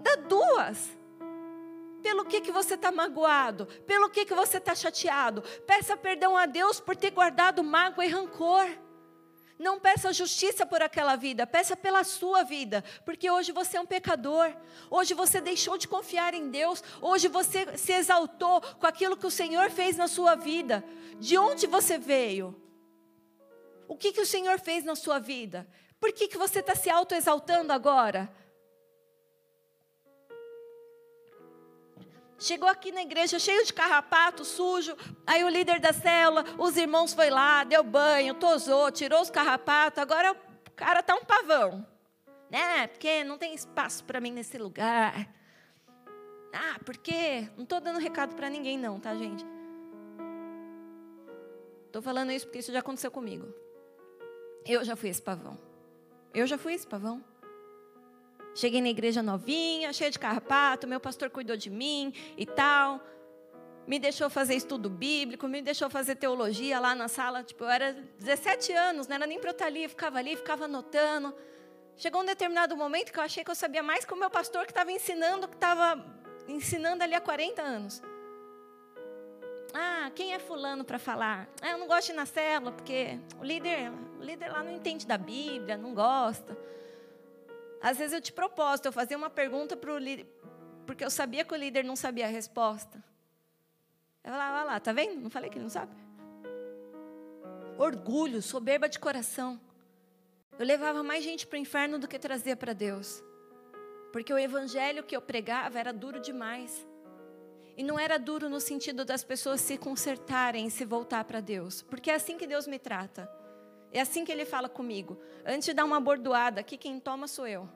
[0.00, 1.03] Dá duas.
[2.04, 3.64] Pelo que, que você está magoado?
[3.86, 5.40] Pelo que, que você está chateado?
[5.66, 8.66] Peça perdão a Deus por ter guardado mágoa e rancor.
[9.58, 13.86] Não peça justiça por aquela vida, peça pela sua vida, porque hoje você é um
[13.86, 14.54] pecador,
[14.90, 19.30] hoje você deixou de confiar em Deus, hoje você se exaltou com aquilo que o
[19.30, 20.84] Senhor fez na sua vida.
[21.18, 22.54] De onde você veio?
[23.88, 25.66] O que, que o Senhor fez na sua vida?
[25.98, 28.30] Por que, que você está se autoexaltando agora?
[32.44, 34.94] Chegou aqui na igreja cheio de carrapato, sujo.
[35.26, 39.98] Aí o líder da célula, os irmãos foi lá, deu banho, tosou, tirou os carrapatos.
[39.98, 41.86] Agora o cara tá um pavão.
[42.50, 45.26] É, porque não tem espaço para mim nesse lugar.
[46.52, 49.42] Ah, porque não estou dando recado para ninguém não, tá, gente?
[51.86, 53.48] Estou falando isso porque isso já aconteceu comigo.
[54.66, 55.58] Eu já fui esse pavão.
[56.34, 57.24] Eu já fui esse pavão.
[58.54, 63.00] Cheguei na igreja novinha, cheia de carrapato, meu pastor cuidou de mim e tal
[63.86, 67.42] me deixou fazer estudo bíblico, me deixou fazer teologia lá na sala.
[67.42, 70.36] Tipo, eu era 17 anos, não era nem para eu estar ali, eu ficava ali,
[70.36, 71.34] ficava anotando.
[71.96, 74.64] Chegou um determinado momento que eu achei que eu sabia mais que o meu pastor
[74.64, 76.04] que estava ensinando, que estava
[76.48, 78.02] ensinando ali há 40 anos.
[79.72, 81.48] Ah, quem é fulano para falar?
[81.60, 84.72] Ah, eu não gosto de ir na célula, porque o líder, o líder lá não
[84.72, 86.56] entende da Bíblia, não gosta.
[87.80, 90.26] Às vezes eu de propósito, eu fazia uma pergunta para o líder,
[90.86, 93.02] porque eu sabia que o líder não sabia a resposta.
[94.22, 95.20] Eu falava, olha lá, tá vendo?
[95.20, 95.92] Não falei que ele não sabe?
[97.76, 99.60] Orgulho, soberba de coração.
[100.58, 103.22] Eu levava mais gente para o inferno do que trazia para Deus.
[104.12, 106.86] Porque o evangelho que eu pregava era duro demais.
[107.76, 111.82] E não era duro no sentido das pessoas se consertarem e se voltar para Deus.
[111.82, 113.28] Porque é assim que Deus me trata.
[113.94, 115.16] É assim que Ele fala comigo.
[115.46, 117.68] Antes de dar uma bordoada, aqui quem toma sou eu.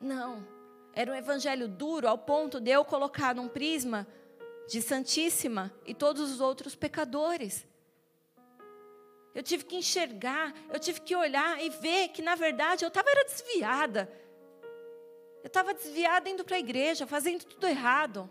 [0.00, 0.48] Não.
[0.94, 4.06] Era um evangelho duro ao ponto de eu colocar num prisma
[4.66, 7.66] de Santíssima e todos os outros pecadores.
[9.34, 13.10] Eu tive que enxergar, eu tive que olhar e ver que, na verdade, eu estava
[13.26, 14.10] desviada.
[15.42, 18.28] Eu estava desviada indo para a igreja, fazendo tudo errado.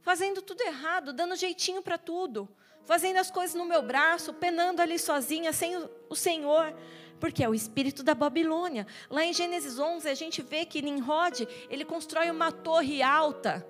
[0.00, 2.48] Fazendo tudo errado, dando jeitinho para tudo.
[2.86, 5.76] Fazendo as coisas no meu braço, penando ali sozinha, sem
[6.08, 6.74] o Senhor
[7.18, 8.86] porque é o espírito da Babilônia.
[9.08, 13.66] Lá em Gênesis 11, a gente vê que Nimrod, ele constrói uma torre alta.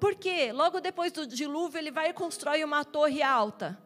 [0.00, 0.50] Por quê?
[0.52, 3.78] Logo depois do dilúvio, ele vai e constrói uma torre alta.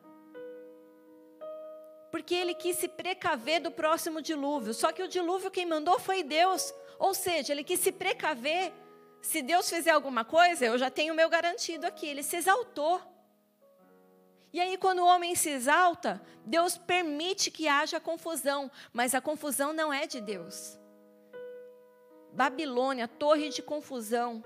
[2.10, 4.72] Porque ele quis se precaver do próximo dilúvio.
[4.72, 6.72] Só que o dilúvio quem mandou foi Deus.
[6.98, 8.72] Ou seja, ele quis se precaver.
[9.20, 12.06] Se Deus fizer alguma coisa, eu já tenho o meu garantido aqui.
[12.06, 12.98] Ele se exaltou.
[14.56, 19.74] E aí, quando o homem se exalta, Deus permite que haja confusão, mas a confusão
[19.74, 20.78] não é de Deus.
[22.32, 24.42] Babilônia, torre de confusão.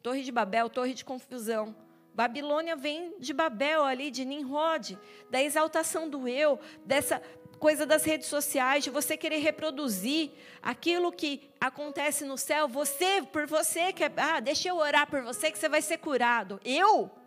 [0.00, 1.74] Torre de Babel, torre de confusão.
[2.14, 4.96] Babilônia vem de Babel ali, de Nimrod,
[5.28, 7.20] da exaltação do eu, dessa
[7.58, 10.30] coisa das redes sociais, de você querer reproduzir
[10.62, 12.68] aquilo que acontece no céu.
[12.68, 16.60] Você, por você, que ah, deixa eu orar por você que você vai ser curado.
[16.64, 17.18] Eu?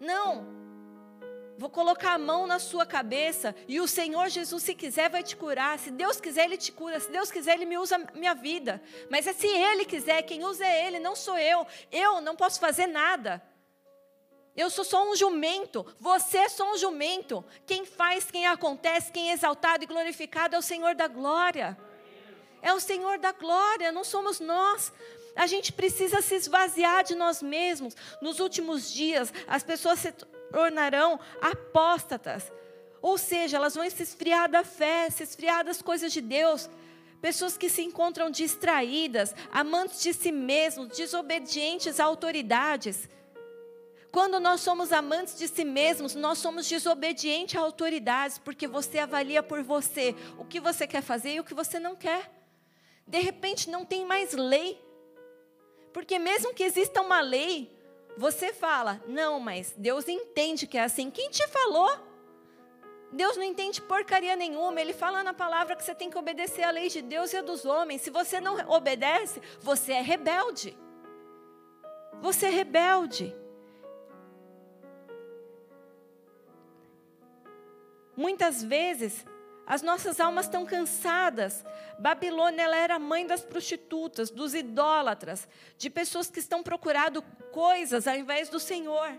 [0.00, 0.58] Não.
[1.58, 5.34] Vou colocar a mão na sua cabeça e o Senhor Jesus, se quiser, vai te
[5.34, 5.76] curar.
[5.76, 7.00] Se Deus quiser, Ele te cura.
[7.00, 8.80] Se Deus quiser, Ele me usa minha vida.
[9.10, 11.66] Mas é se Ele quiser, quem usa é Ele, não sou eu.
[11.90, 13.42] Eu não posso fazer nada.
[14.54, 17.44] Eu sou só um jumento, você é só um jumento.
[17.66, 21.78] Quem faz, quem acontece, quem é exaltado e glorificado é o Senhor da glória.
[22.60, 24.92] É o Senhor da glória, não somos nós.
[25.38, 27.94] A gente precisa se esvaziar de nós mesmos.
[28.20, 30.10] Nos últimos dias, as pessoas se
[30.50, 32.50] tornarão apóstatas.
[33.00, 36.68] Ou seja, elas vão se esfriar da fé, se esfriar das coisas de Deus.
[37.22, 43.08] Pessoas que se encontram distraídas, amantes de si mesmos, desobedientes a autoridades.
[44.10, 49.40] Quando nós somos amantes de si mesmos, nós somos desobedientes a autoridades, porque você avalia
[49.40, 52.28] por você o que você quer fazer e o que você não quer.
[53.06, 54.87] De repente, não tem mais lei
[55.92, 57.70] porque mesmo que exista uma lei,
[58.16, 61.10] você fala, não, mas Deus entende que é assim.
[61.10, 61.90] Quem te falou?
[63.12, 64.80] Deus não entende porcaria nenhuma.
[64.80, 67.64] Ele fala na palavra que você tem que obedecer à lei de Deus e dos
[67.64, 68.02] homens.
[68.02, 70.76] Se você não obedece, você é rebelde.
[72.20, 73.34] Você é rebelde.
[78.16, 79.24] Muitas vezes
[79.68, 81.62] as nossas almas estão cansadas.
[81.98, 85.46] Babilônia ela era mãe das prostitutas, dos idólatras,
[85.76, 87.20] de pessoas que estão procurando
[87.52, 89.12] coisas ao invés do Senhor.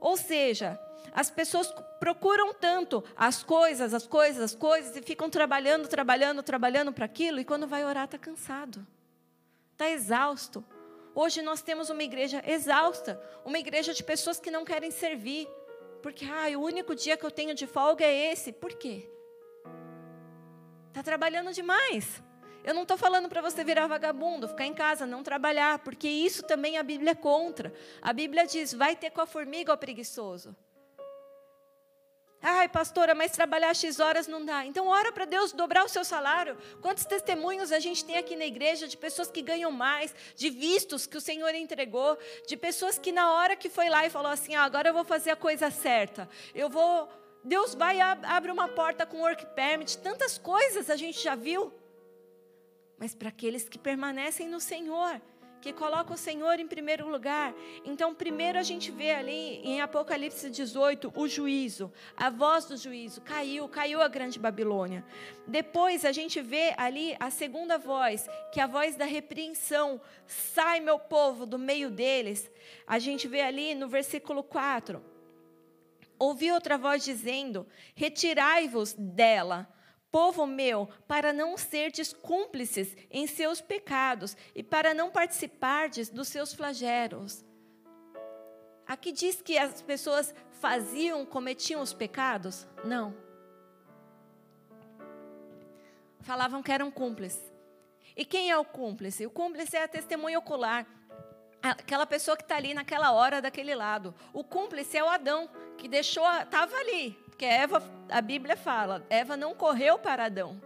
[0.00, 0.78] Ou seja,
[1.12, 6.92] as pessoas procuram tanto as coisas, as coisas, as coisas, e ficam trabalhando, trabalhando, trabalhando
[6.92, 8.86] para aquilo, e quando vai orar está cansado,
[9.72, 10.64] está exausto.
[11.12, 15.48] Hoje nós temos uma igreja exausta, uma igreja de pessoas que não querem servir,
[16.04, 18.52] porque ah, o único dia que eu tenho de folga é esse.
[18.52, 19.10] Por quê?
[20.96, 22.22] Está trabalhando demais.
[22.64, 26.42] Eu não estou falando para você virar vagabundo, ficar em casa, não trabalhar, porque isso
[26.42, 27.70] também a Bíblia é contra.
[28.00, 30.56] A Bíblia diz: vai ter com a formiga, ó preguiçoso.
[32.40, 34.64] Ai, pastora, mas trabalhar X horas não dá.
[34.64, 36.56] Então, ora para Deus dobrar o seu salário.
[36.80, 41.06] Quantos testemunhos a gente tem aqui na igreja de pessoas que ganham mais, de vistos
[41.06, 42.16] que o Senhor entregou,
[42.48, 45.04] de pessoas que na hora que foi lá e falou assim: ah, agora eu vou
[45.04, 47.06] fazer a coisa certa, eu vou
[47.44, 51.72] Deus vai abre uma porta com work permit, tantas coisas a gente já viu.
[52.98, 55.20] Mas para aqueles que permanecem no Senhor,
[55.66, 57.52] que colocam o Senhor em primeiro lugar.
[57.84, 63.20] Então, primeiro a gente vê ali em Apocalipse 18 o juízo, a voz do juízo,
[63.20, 65.04] caiu, caiu a grande Babilônia.
[65.46, 70.78] Depois a gente vê ali a segunda voz, que é a voz da repreensão, sai
[70.78, 72.50] meu povo do meio deles.
[72.86, 75.15] A gente vê ali no versículo 4.
[76.18, 79.68] Ouvi outra voz dizendo: Retirai-vos dela
[80.16, 86.54] povo meu, para não serdes cúmplices em seus pecados e para não participardes dos seus
[86.54, 87.44] flagelos.
[88.86, 92.66] Aqui diz que as pessoas faziam, cometiam os pecados?
[92.82, 93.14] Não.
[96.20, 97.52] Falavam que eram cúmplices.
[98.16, 99.26] E quem é o cúmplice?
[99.26, 100.86] O cúmplice é a testemunha ocular.
[101.70, 104.14] Aquela pessoa que está ali naquela hora daquele lado.
[104.32, 109.36] O cúmplice é o Adão, que deixou, estava ali, porque Eva, a Bíblia fala, Eva
[109.36, 110.60] não correu para Adão.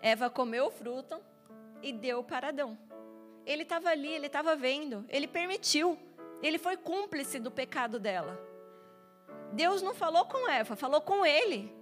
[0.00, 1.20] Eva comeu o fruto
[1.82, 2.78] e deu para Adão.
[3.44, 5.98] Ele estava ali, ele estava vendo, ele permitiu.
[6.42, 8.38] Ele foi cúmplice do pecado dela.
[9.52, 11.74] Deus não falou com Eva, falou com ele.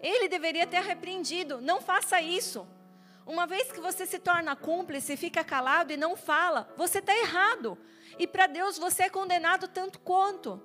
[0.00, 1.60] Ele deveria ter repreendido.
[1.60, 2.66] Não faça isso.
[3.26, 7.76] Uma vez que você se torna cúmplice, fica calado e não fala, você está errado.
[8.18, 10.62] E para Deus você é condenado tanto quanto.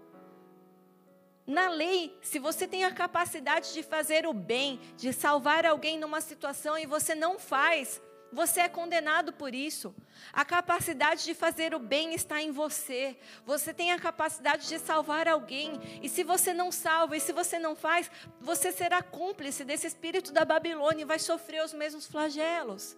[1.48, 6.22] Na lei, se você tem a capacidade de fazer o bem, de salvar alguém numa
[6.22, 8.00] situação e você não faz,
[8.32, 9.94] você é condenado por isso.
[10.32, 13.18] A capacidade de fazer o bem está em você.
[13.46, 15.74] Você tem a capacidade de salvar alguém.
[16.02, 18.10] E se você não salva, e se você não faz,
[18.40, 22.98] você será cúmplice desse espírito da Babilônia e vai sofrer os mesmos flagelos.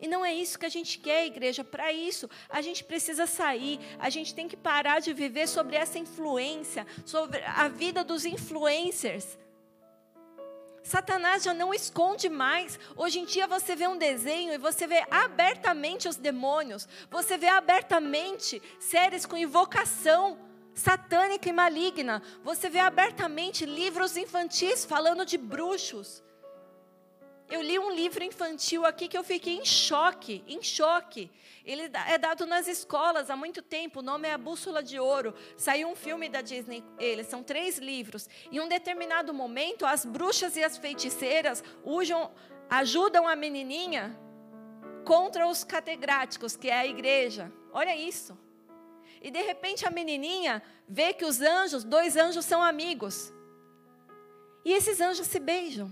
[0.00, 1.62] E não é isso que a gente quer, igreja.
[1.62, 3.78] Para isso, a gente precisa sair.
[3.98, 9.38] A gente tem que parar de viver sobre essa influência, sobre a vida dos influencers.
[10.82, 12.78] Satanás já não esconde mais.
[12.96, 16.88] Hoje em dia você vê um desenho e você vê abertamente os demônios.
[17.10, 20.38] Você vê abertamente séries com invocação
[20.74, 22.22] satânica e maligna.
[22.42, 26.22] Você vê abertamente livros infantis falando de bruxos.
[27.50, 31.28] Eu li um livro infantil aqui que eu fiquei em choque, em choque.
[31.64, 35.34] Ele é dado nas escolas há muito tempo, o nome é A Bússola de Ouro.
[35.56, 38.28] Saiu um filme da Disney, eles são três livros.
[38.52, 42.30] Em um determinado momento, as bruxas e as feiticeiras usam,
[42.68, 44.16] ajudam a menininha
[45.04, 47.52] contra os catedráticos, que é a igreja.
[47.72, 48.38] Olha isso.
[49.20, 53.32] E de repente a menininha vê que os anjos, dois anjos são amigos.
[54.64, 55.90] E esses anjos se beijam.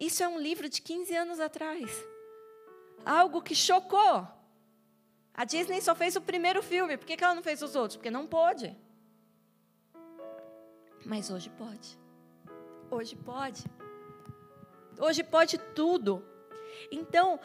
[0.00, 1.90] Isso é um livro de 15 anos atrás.
[3.04, 4.26] Algo que chocou.
[5.34, 6.96] A Disney só fez o primeiro filme.
[6.96, 7.96] Por que ela não fez os outros?
[7.96, 8.74] Porque não pôde.
[11.04, 11.98] Mas hoje pode.
[12.90, 13.64] Hoje pode.
[14.98, 16.24] Hoje pode tudo.
[16.90, 17.38] Então,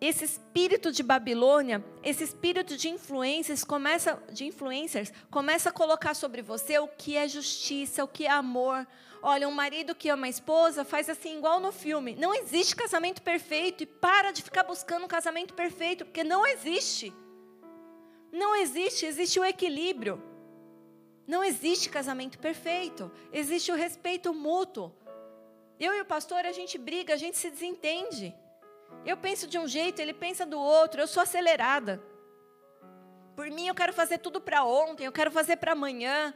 [0.00, 6.40] esse espírito de Babilônia, esse espírito de influências começa de influencers, começa a colocar sobre
[6.40, 8.86] você o que é justiça, o que é amor.
[9.22, 12.14] Olha, um marido que ama a esposa faz assim igual no filme.
[12.14, 17.12] Não existe casamento perfeito e para de ficar buscando um casamento perfeito, porque não existe.
[18.32, 20.22] Não existe, existe o equilíbrio.
[21.26, 24.92] Não existe casamento perfeito, existe o respeito mútuo.
[25.78, 28.34] Eu e o pastor, a gente briga, a gente se desentende.
[29.04, 31.00] Eu penso de um jeito, ele pensa do outro.
[31.00, 32.02] Eu sou acelerada.
[33.34, 36.34] Por mim, eu quero fazer tudo para ontem, eu quero fazer para amanhã.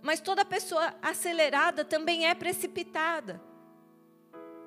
[0.00, 3.40] Mas toda pessoa acelerada também é precipitada.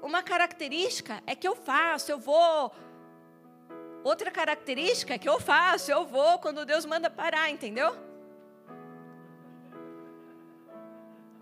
[0.02, 2.74] Uma característica é que eu faço, eu vou.
[4.04, 7.96] Outra característica é que eu faço, eu vou quando Deus manda parar, entendeu?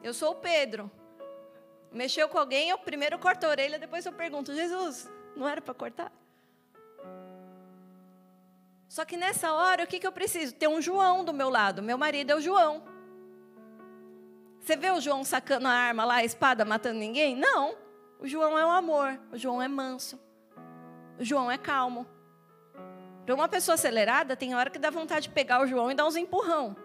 [0.04, 0.90] Eu sou o Pedro.
[1.92, 5.74] Mexeu com alguém, eu primeiro corto a orelha, depois eu pergunto: Jesus, não era para
[5.74, 6.12] cortar?
[8.88, 10.54] Só que nessa hora, o que, que eu preciso?
[10.56, 11.84] Ter um João do meu lado.
[11.84, 12.84] Meu marido é o João.
[14.60, 17.36] Você vê o João sacando a arma lá, a espada, matando ninguém?
[17.36, 17.76] Não.
[18.20, 19.20] O João é o amor.
[19.32, 20.20] O João é manso.
[21.20, 22.08] O João é calmo.
[23.26, 26.06] Para uma pessoa acelerada, tem hora que dá vontade de pegar o João e dar
[26.06, 26.76] uns empurrão.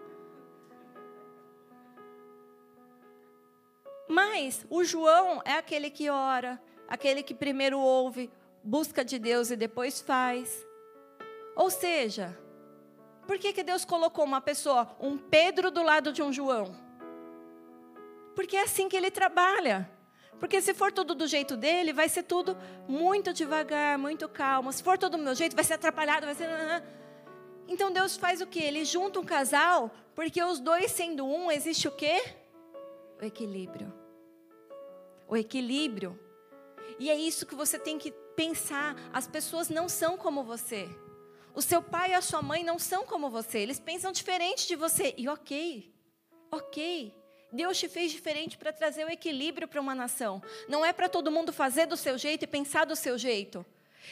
[4.07, 8.29] Mas o João é aquele que ora, aquele que primeiro ouve,
[8.63, 10.65] busca de Deus e depois faz.
[11.55, 12.37] Ou seja,
[13.27, 16.75] por que, que Deus colocou uma pessoa, um Pedro do lado de um João?
[18.35, 19.89] Porque é assim que ele trabalha.
[20.39, 22.57] Porque se for tudo do jeito dele, vai ser tudo
[22.87, 24.73] muito devagar, muito calmo.
[24.73, 26.49] Se for tudo do meu jeito, vai ser atrapalhado, vai ser.
[27.67, 28.59] Então Deus faz o que?
[28.59, 32.21] Ele junta um casal, porque os dois sendo um, existe o quê?
[33.23, 33.93] O equilíbrio.
[35.29, 36.19] O equilíbrio.
[36.99, 38.97] E é isso que você tem que pensar.
[39.13, 40.89] As pessoas não são como você.
[41.55, 43.59] O seu pai e a sua mãe não são como você.
[43.59, 45.13] Eles pensam diferente de você.
[45.17, 45.95] E ok,
[46.51, 47.17] ok.
[47.49, 50.43] Deus te fez diferente para trazer o equilíbrio para uma nação.
[50.67, 53.65] Não é para todo mundo fazer do seu jeito e pensar do seu jeito.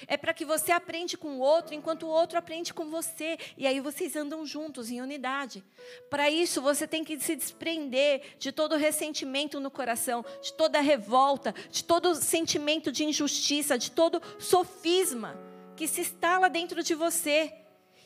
[0.07, 3.38] É para que você aprende com o outro, enquanto o outro aprende com você.
[3.57, 5.63] E aí vocês andam juntos, em unidade.
[6.09, 11.53] Para isso, você tem que se desprender de todo ressentimento no coração, de toda revolta,
[11.69, 15.38] de todo sentimento de injustiça, de todo sofisma
[15.76, 17.53] que se instala dentro de você.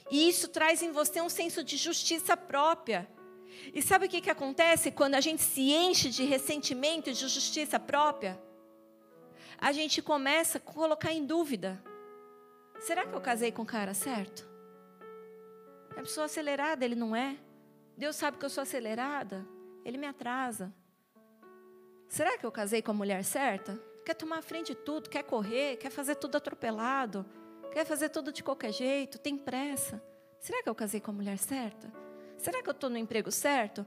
[0.10, 3.08] E isso traz em você um senso de justiça própria.
[3.74, 7.20] E sabe o que, que acontece quando a gente se enche de ressentimento e de
[7.20, 8.40] justiça própria?
[9.58, 11.82] A gente começa a colocar em dúvida:
[12.80, 14.48] será que eu casei com o cara certo?
[15.96, 17.38] É pessoa acelerada, ele não é.
[17.98, 19.46] Deus sabe que eu sou acelerada,
[19.84, 20.74] ele me atrasa.
[22.08, 23.80] Será que eu casei com a mulher certa?
[24.06, 27.26] Quer tomar a frente de tudo, quer correr, quer fazer tudo atropelado,
[27.72, 30.02] quer fazer tudo de qualquer jeito, tem pressa.
[30.40, 31.92] Será que eu casei com a mulher certa?
[32.38, 33.86] Será que eu estou no emprego certo?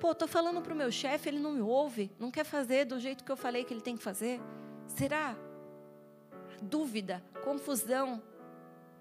[0.00, 2.98] Pô, estou falando para o meu chefe, ele não me ouve, não quer fazer do
[2.98, 4.40] jeito que eu falei que ele tem que fazer.
[4.96, 5.36] Será?
[6.60, 8.22] Dúvida, confusão.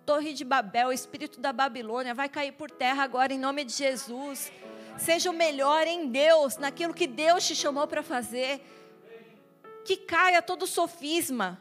[0.05, 4.51] Torre de Babel, espírito da Babilônia, vai cair por terra agora em nome de Jesus.
[4.97, 8.61] Seja o melhor em Deus, naquilo que Deus te chamou para fazer.
[9.85, 11.59] Que caia todo sofisma.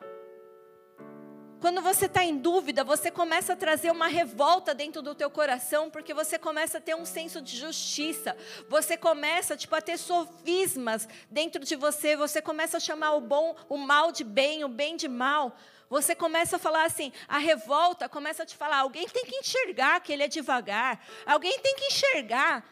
[1.60, 5.90] Quando você está em dúvida, você começa a trazer uma revolta dentro do teu coração,
[5.90, 8.36] porque você começa a ter um senso de justiça.
[8.68, 12.14] Você começa, tipo, a ter sofismas dentro de você.
[12.14, 15.56] Você começa a chamar o bom, o mal de bem, o bem de mal.
[15.90, 20.00] Você começa a falar assim, a revolta começa a te falar, alguém tem que enxergar
[20.00, 21.04] que ele é devagar.
[21.26, 22.64] Alguém tem que enxergar.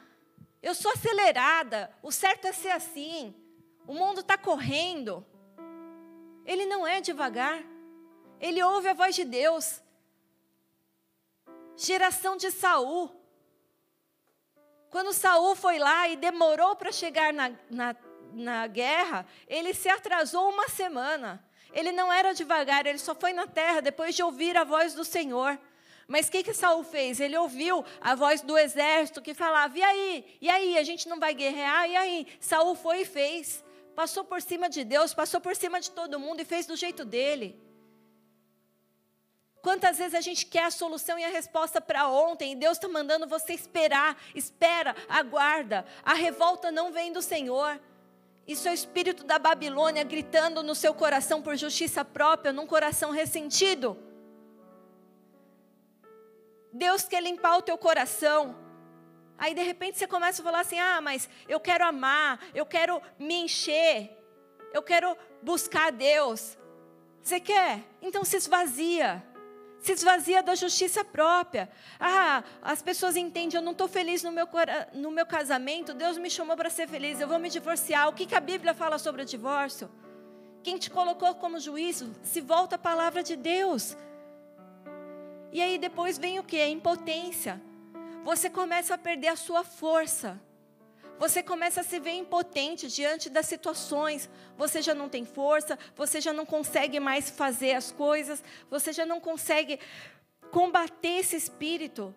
[0.63, 1.91] Eu sou acelerada.
[2.03, 3.35] O certo é ser assim.
[3.85, 5.27] O mundo está correndo.
[6.45, 7.65] Ele não é devagar.
[8.41, 9.83] Ele ouve a voz de Deus.
[11.77, 13.11] Geração de Saul.
[14.91, 17.97] Quando Saul foi lá e demorou para chegar na, na,
[18.33, 21.45] na guerra, ele se atrasou uma semana.
[21.73, 25.05] Ele não era devagar, ele só foi na terra depois de ouvir a voz do
[25.05, 25.59] Senhor.
[26.09, 27.19] Mas o que, que Saul fez?
[27.21, 30.39] Ele ouviu a voz do exército que falava: e aí?
[30.41, 30.79] E aí?
[30.79, 31.91] A gente não vai guerrear?
[31.91, 32.27] E aí?
[32.41, 33.65] Saul foi e fez.
[33.95, 37.05] Passou por cima de Deus, passou por cima de todo mundo e fez do jeito
[37.05, 37.66] dele.
[39.67, 42.87] Quantas vezes a gente quer a solução e a resposta para ontem, e Deus está
[42.87, 45.85] mandando você esperar, espera, aguarda.
[46.05, 47.81] A revolta não vem do Senhor.
[48.47, 53.11] Isso é o espírito da Babilônia gritando no seu coração por justiça própria, num coração
[53.11, 53.99] ressentido.
[56.73, 58.57] Deus quer limpar o teu coração.
[59.37, 63.03] Aí de repente você começa a falar assim: ah, mas eu quero amar, eu quero
[63.19, 64.17] me encher,
[64.73, 66.57] eu quero buscar Deus.
[67.21, 67.83] Você quer?
[68.01, 69.35] Então se esvazia
[69.81, 71.69] se esvazia da justiça própria.
[71.99, 74.49] Ah, as pessoas entendem, eu não estou feliz no meu,
[74.93, 78.09] no meu casamento, Deus me chamou para ser feliz, eu vou me divorciar.
[78.09, 79.91] O que, que a Bíblia fala sobre o divórcio?
[80.63, 83.97] Quem te colocou como juízo, se volta à palavra de Deus.
[85.53, 86.61] E aí depois vem o que?
[86.61, 87.63] A impotência.
[88.25, 90.41] Você começa a perder a sua força.
[91.19, 94.29] Você começa a se ver impotente diante das situações.
[94.57, 99.07] Você já não tem força, você já não consegue mais fazer as coisas, você já
[99.07, 99.81] não consegue
[100.51, 102.15] combater esse espírito.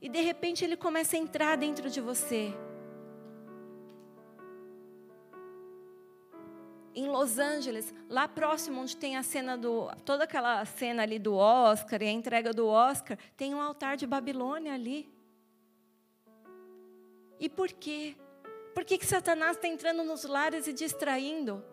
[0.00, 2.52] E de repente ele começa a entrar dentro de você.
[6.94, 11.34] Em Los Angeles, lá próximo onde tem a cena do toda aquela cena ali do
[11.34, 15.13] Oscar e a entrega do Oscar, tem um altar de Babilônia ali.
[17.38, 18.16] E por quê?
[18.74, 21.64] Por que, que Satanás está entrando nos lares e distraindo?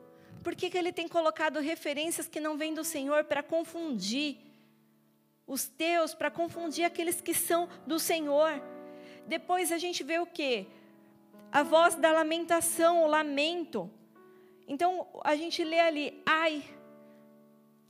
[0.43, 4.37] Por que, que ele tem colocado referências que não vêm do Senhor para confundir
[5.45, 8.61] os teus, para confundir aqueles que são do Senhor?
[9.27, 10.67] Depois a gente vê o quê?
[11.51, 13.89] A voz da lamentação, o lamento.
[14.67, 16.63] Então a gente lê ali, ai.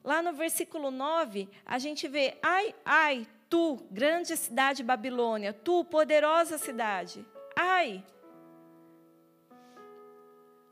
[0.04, 6.58] Lá no versículo 9, a gente vê, ai, ai, tu, grande cidade Babilônia, tu, poderosa
[6.58, 7.24] cidade.
[7.56, 8.04] Ai!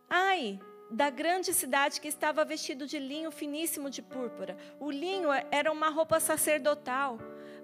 [0.10, 4.58] Ai da grande cidade que estava vestido de linho finíssimo de púrpura.
[4.80, 7.20] O linho era uma roupa sacerdotal.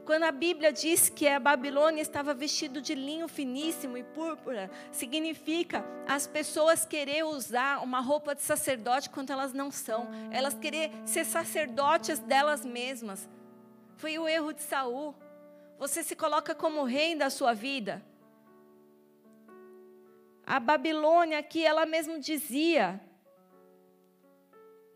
[0.06, 5.84] Quando a Bíblia diz que a Babilônia estava vestido de linho finíssimo e púrpura, significa
[6.08, 10.08] as pessoas querer usar uma roupa de sacerdote quando elas não são.
[10.32, 13.28] Elas querer ser sacerdotes delas mesmas.
[13.98, 15.16] Foi o erro de Saul.
[15.80, 18.06] Você se coloca como rei da sua vida.
[20.46, 23.02] A Babilônia aqui, ela mesmo dizia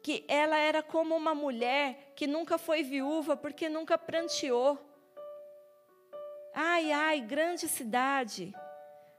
[0.03, 4.77] que ela era como uma mulher que nunca foi viúva porque nunca pranteou.
[6.53, 8.53] Ai, ai, grande cidade.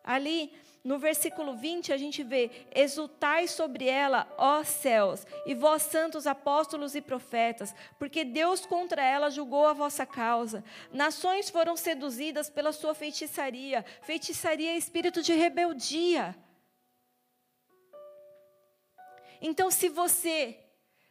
[0.05, 0.53] Ali
[0.83, 6.95] no versículo 20 a gente vê: Exultai sobre ela, ó céus, e vós santos apóstolos
[6.95, 10.65] e profetas, porque Deus contra ela julgou a vossa causa.
[10.93, 13.85] Nações foram seduzidas pela sua feitiçaria.
[14.03, 16.35] Feitiçaria é espírito de rebeldia.
[19.43, 20.59] Então, se você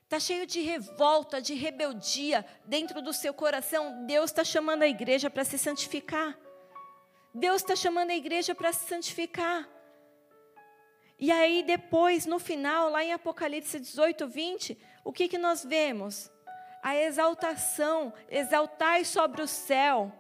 [0.04, 5.30] está cheio de revolta, de rebeldia dentro do seu coração, Deus está chamando a igreja
[5.30, 6.38] para se santificar.
[7.34, 9.68] Deus está chamando a igreja para se santificar.
[11.18, 16.32] E aí, depois, no final, lá em Apocalipse 18, 20, o que, que nós vemos?
[16.82, 20.12] A exaltação, exaltai sobre o céu.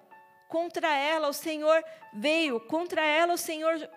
[0.49, 1.83] Contra ela o Senhor
[2.13, 3.89] veio, contra ela o Senhor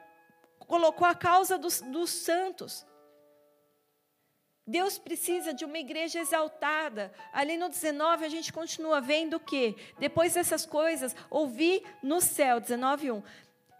[0.60, 2.86] colocou a causa dos, dos santos.
[4.66, 7.12] Deus precisa de uma igreja exaltada.
[7.32, 9.76] Ali no 19 a gente continua vendo que?
[9.98, 13.22] Depois dessas coisas, ouvi no céu, 19:1.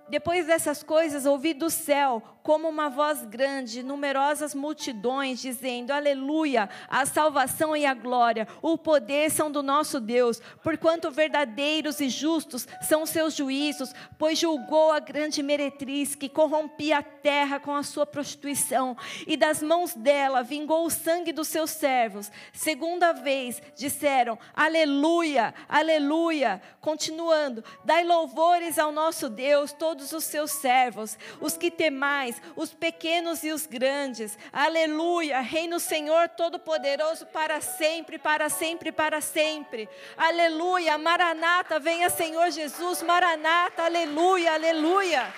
[0.09, 7.06] Depois dessas coisas, ouvi do céu como uma voz grande, numerosas multidões, dizendo: Aleluia, a
[7.06, 13.06] salvação e a glória, o poder são do nosso Deus, porquanto verdadeiros e justos são
[13.06, 18.97] seus juízos, pois julgou a grande meretriz que corrompia a terra com a sua prostituição,
[19.27, 22.31] e das mãos dela vingou o sangue dos seus servos.
[22.52, 26.60] Segunda vez disseram: Aleluia, aleluia.
[26.81, 33.42] Continuando: Dai louvores ao nosso Deus, todos os seus servos, os que temais os pequenos
[33.42, 34.38] e os grandes.
[34.52, 35.40] Aleluia!
[35.40, 39.88] Reina o Senhor Todo-Poderoso para sempre, para sempre, para sempre.
[40.16, 40.96] Aleluia!
[40.98, 45.32] Maranata, venha Senhor Jesus, Maranata, aleluia, aleluia.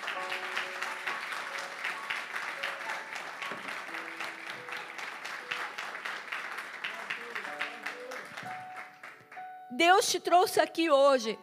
[9.71, 11.39] Deus te trouxe aqui hoje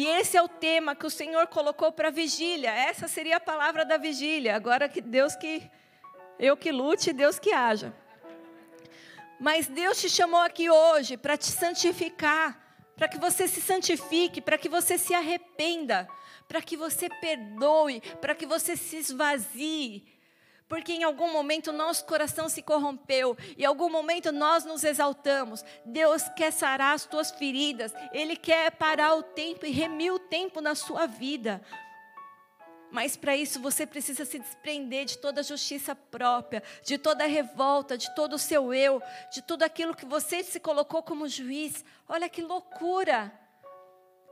[0.00, 2.70] e esse é o tema que o Senhor colocou para a vigília.
[2.70, 4.54] Essa seria a palavra da vigília.
[4.54, 5.68] Agora que Deus que
[6.38, 7.92] eu que lute, Deus que haja.
[9.40, 12.56] Mas Deus te chamou aqui hoje para te santificar,
[12.94, 16.06] para que você se santifique, para que você se arrependa,
[16.46, 20.06] para que você perdoe, para que você se esvazie
[20.68, 25.64] porque em algum momento nosso coração se corrompeu, em algum momento nós nos exaltamos.
[25.84, 30.60] Deus quer sarar as tuas feridas, Ele quer parar o tempo e remir o tempo
[30.60, 31.62] na sua vida.
[32.90, 37.26] Mas para isso você precisa se desprender de toda a justiça própria, de toda a
[37.26, 41.84] revolta, de todo o seu eu, de tudo aquilo que você se colocou como juiz.
[42.08, 43.32] Olha que loucura!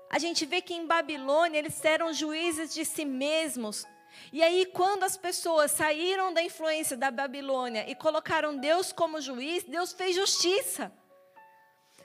[0.09, 3.85] A gente vê que em Babilônia eles eram juízes de si mesmos.
[4.33, 9.65] E aí, quando as pessoas saíram da influência da Babilônia e colocaram Deus como juiz,
[9.65, 10.93] Deus fez justiça.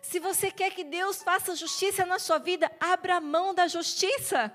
[0.01, 4.51] Se você quer que Deus faça justiça na sua vida, abra mão da justiça.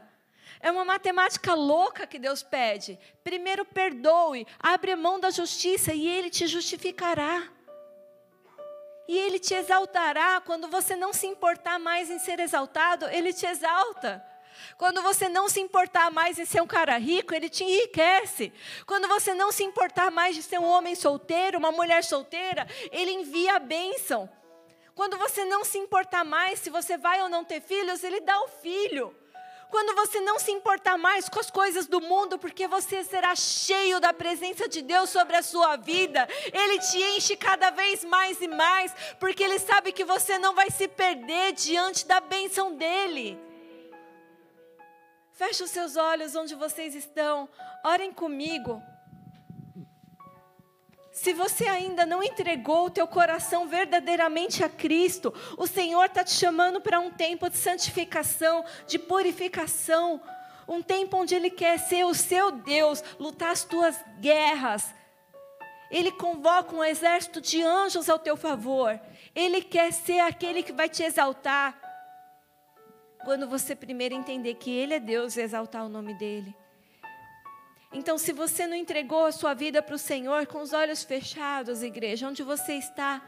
[0.61, 2.99] É uma matemática louca que Deus pede.
[3.23, 7.49] Primeiro perdoe, abre mão da justiça e Ele te justificará.
[9.07, 10.41] E Ele te exaltará.
[10.41, 14.26] Quando você não se importar mais em ser exaltado, Ele te exalta.
[14.77, 18.53] Quando você não se importar mais em ser um cara rico, ele te enriquece.
[18.87, 23.13] Quando você não se importar mais de ser um homem solteiro, uma mulher solteira, ele
[23.13, 24.29] envia a bênção.
[24.95, 28.41] Quando você não se importar mais se você vai ou não ter filhos, ele dá
[28.41, 29.15] o filho.
[29.69, 34.01] Quando você não se importar mais com as coisas do mundo, porque você será cheio
[34.01, 38.49] da presença de Deus sobre a sua vida, Ele te enche cada vez mais e
[38.49, 43.46] mais, porque Ele sabe que você não vai se perder diante da bênção dEle.
[45.37, 47.47] Feche os seus olhos onde vocês estão.
[47.85, 48.83] Orem comigo.
[51.13, 56.31] Se você ainda não entregou o teu coração verdadeiramente a Cristo, o Senhor está te
[56.31, 60.23] chamando para um tempo de santificação, de purificação,
[60.67, 64.87] um tempo onde Ele quer ser o seu Deus, lutar as tuas guerras.
[65.91, 68.99] Ele convoca um exército de anjos ao teu favor.
[69.35, 71.86] Ele quer ser aquele que vai te exaltar
[73.27, 76.55] quando você primeiro entender que Ele é Deus e exaltar o nome dEle.
[77.93, 81.83] Então, se você não entregou a sua vida para o Senhor com os olhos fechados,
[81.83, 83.21] igreja, onde você está,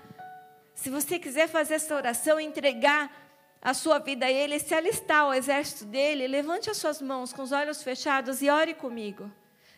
[0.72, 3.10] se você quiser fazer essa oração, entregar
[3.60, 7.42] a sua vida a Ele, se alistar ao exército dele, levante as suas mãos com
[7.42, 9.28] os olhos fechados e ore comigo.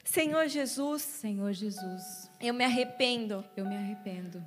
[0.05, 3.43] Senhor Jesus, Senhor Jesus, eu me arrependo.
[3.57, 4.45] Eu me arrependo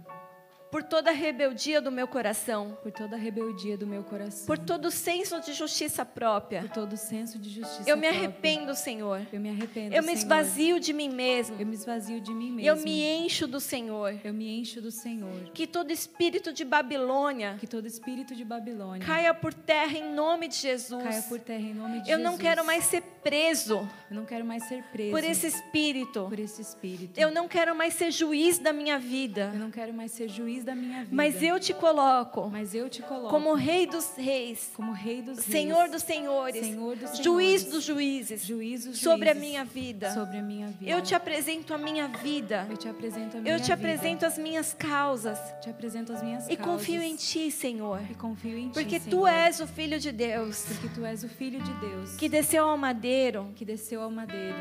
[0.73, 4.57] por toda a rebeldia do meu coração, por toda a rebeldia do meu coração, por
[4.57, 6.61] todo o senso de justiça própria.
[6.61, 7.87] por todo o senso de justiça.
[7.87, 8.27] Eu me própria.
[8.27, 9.21] arrependo, Senhor.
[9.31, 9.93] Eu me arrependo.
[9.93, 10.17] Eu me Senhor.
[10.17, 11.57] esvazio de mim mesmo.
[11.59, 12.67] Eu me esvazio de mim mesmo.
[12.67, 14.19] Eu me encho do Senhor.
[14.23, 15.51] Eu me encho do Senhor.
[15.53, 20.47] Que todo espírito de Babilônia Que todo espírito de Babilônia caia por terra em nome
[20.47, 21.03] de Jesus.
[21.03, 22.23] caia por terra em nome de Eu Jesus.
[22.23, 26.25] não quero mais ser preso Eu não quero mais ser preso por esse espírito.
[26.27, 27.19] por esse espírito.
[27.19, 29.51] Eu não quero mais ser juiz da minha vida.
[29.53, 31.15] Eu não quero mais ser juiz da minha vida.
[31.15, 35.38] Mas eu te coloco Mas eu te coloco como Rei dos Reis, como Rei dos
[35.40, 39.49] Reis, Senhor dos Senhores, Senhor dos Juiz Senhores, dos Juízes, juiz dos sobre a juízes,
[39.49, 40.11] minha vida.
[40.14, 40.91] sobre a minha vida.
[40.91, 42.68] Eu te apresento a minha vida.
[42.69, 43.73] Eu te apresento a minha Eu te vida.
[43.73, 45.40] apresento as minhas causas.
[45.61, 46.73] te apresento as minhas E causas.
[46.73, 47.99] confio em Ti, Senhor.
[48.10, 51.30] E confio em Porque ti, Tu és o Filho de Deus porque tu és o
[51.30, 54.57] filho de Deus que desceu ao madeiro que desceu ao madeiro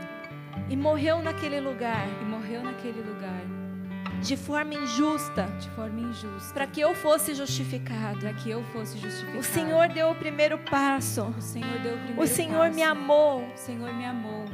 [0.69, 3.62] e morreu naquele lugar e morreu naquele lugar
[4.23, 8.19] de forma injusta de forma injusta para que eu fosse justificado.
[8.21, 9.39] para que eu fosse justificado.
[9.39, 11.23] O Senhor deu o primeiro passo.
[11.37, 12.75] o Senhor deu o primeiro O Senhor passo.
[12.77, 14.45] me amou O Senhor me amou.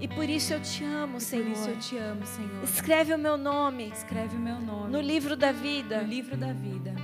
[0.00, 1.68] e por isso eu te amo, E Por isso Senhor.
[1.70, 2.62] eu te amo, Senhor.
[2.64, 6.52] Escreve o meu nome Escreve o meu nome no livro da no vida livro da
[6.52, 6.94] vida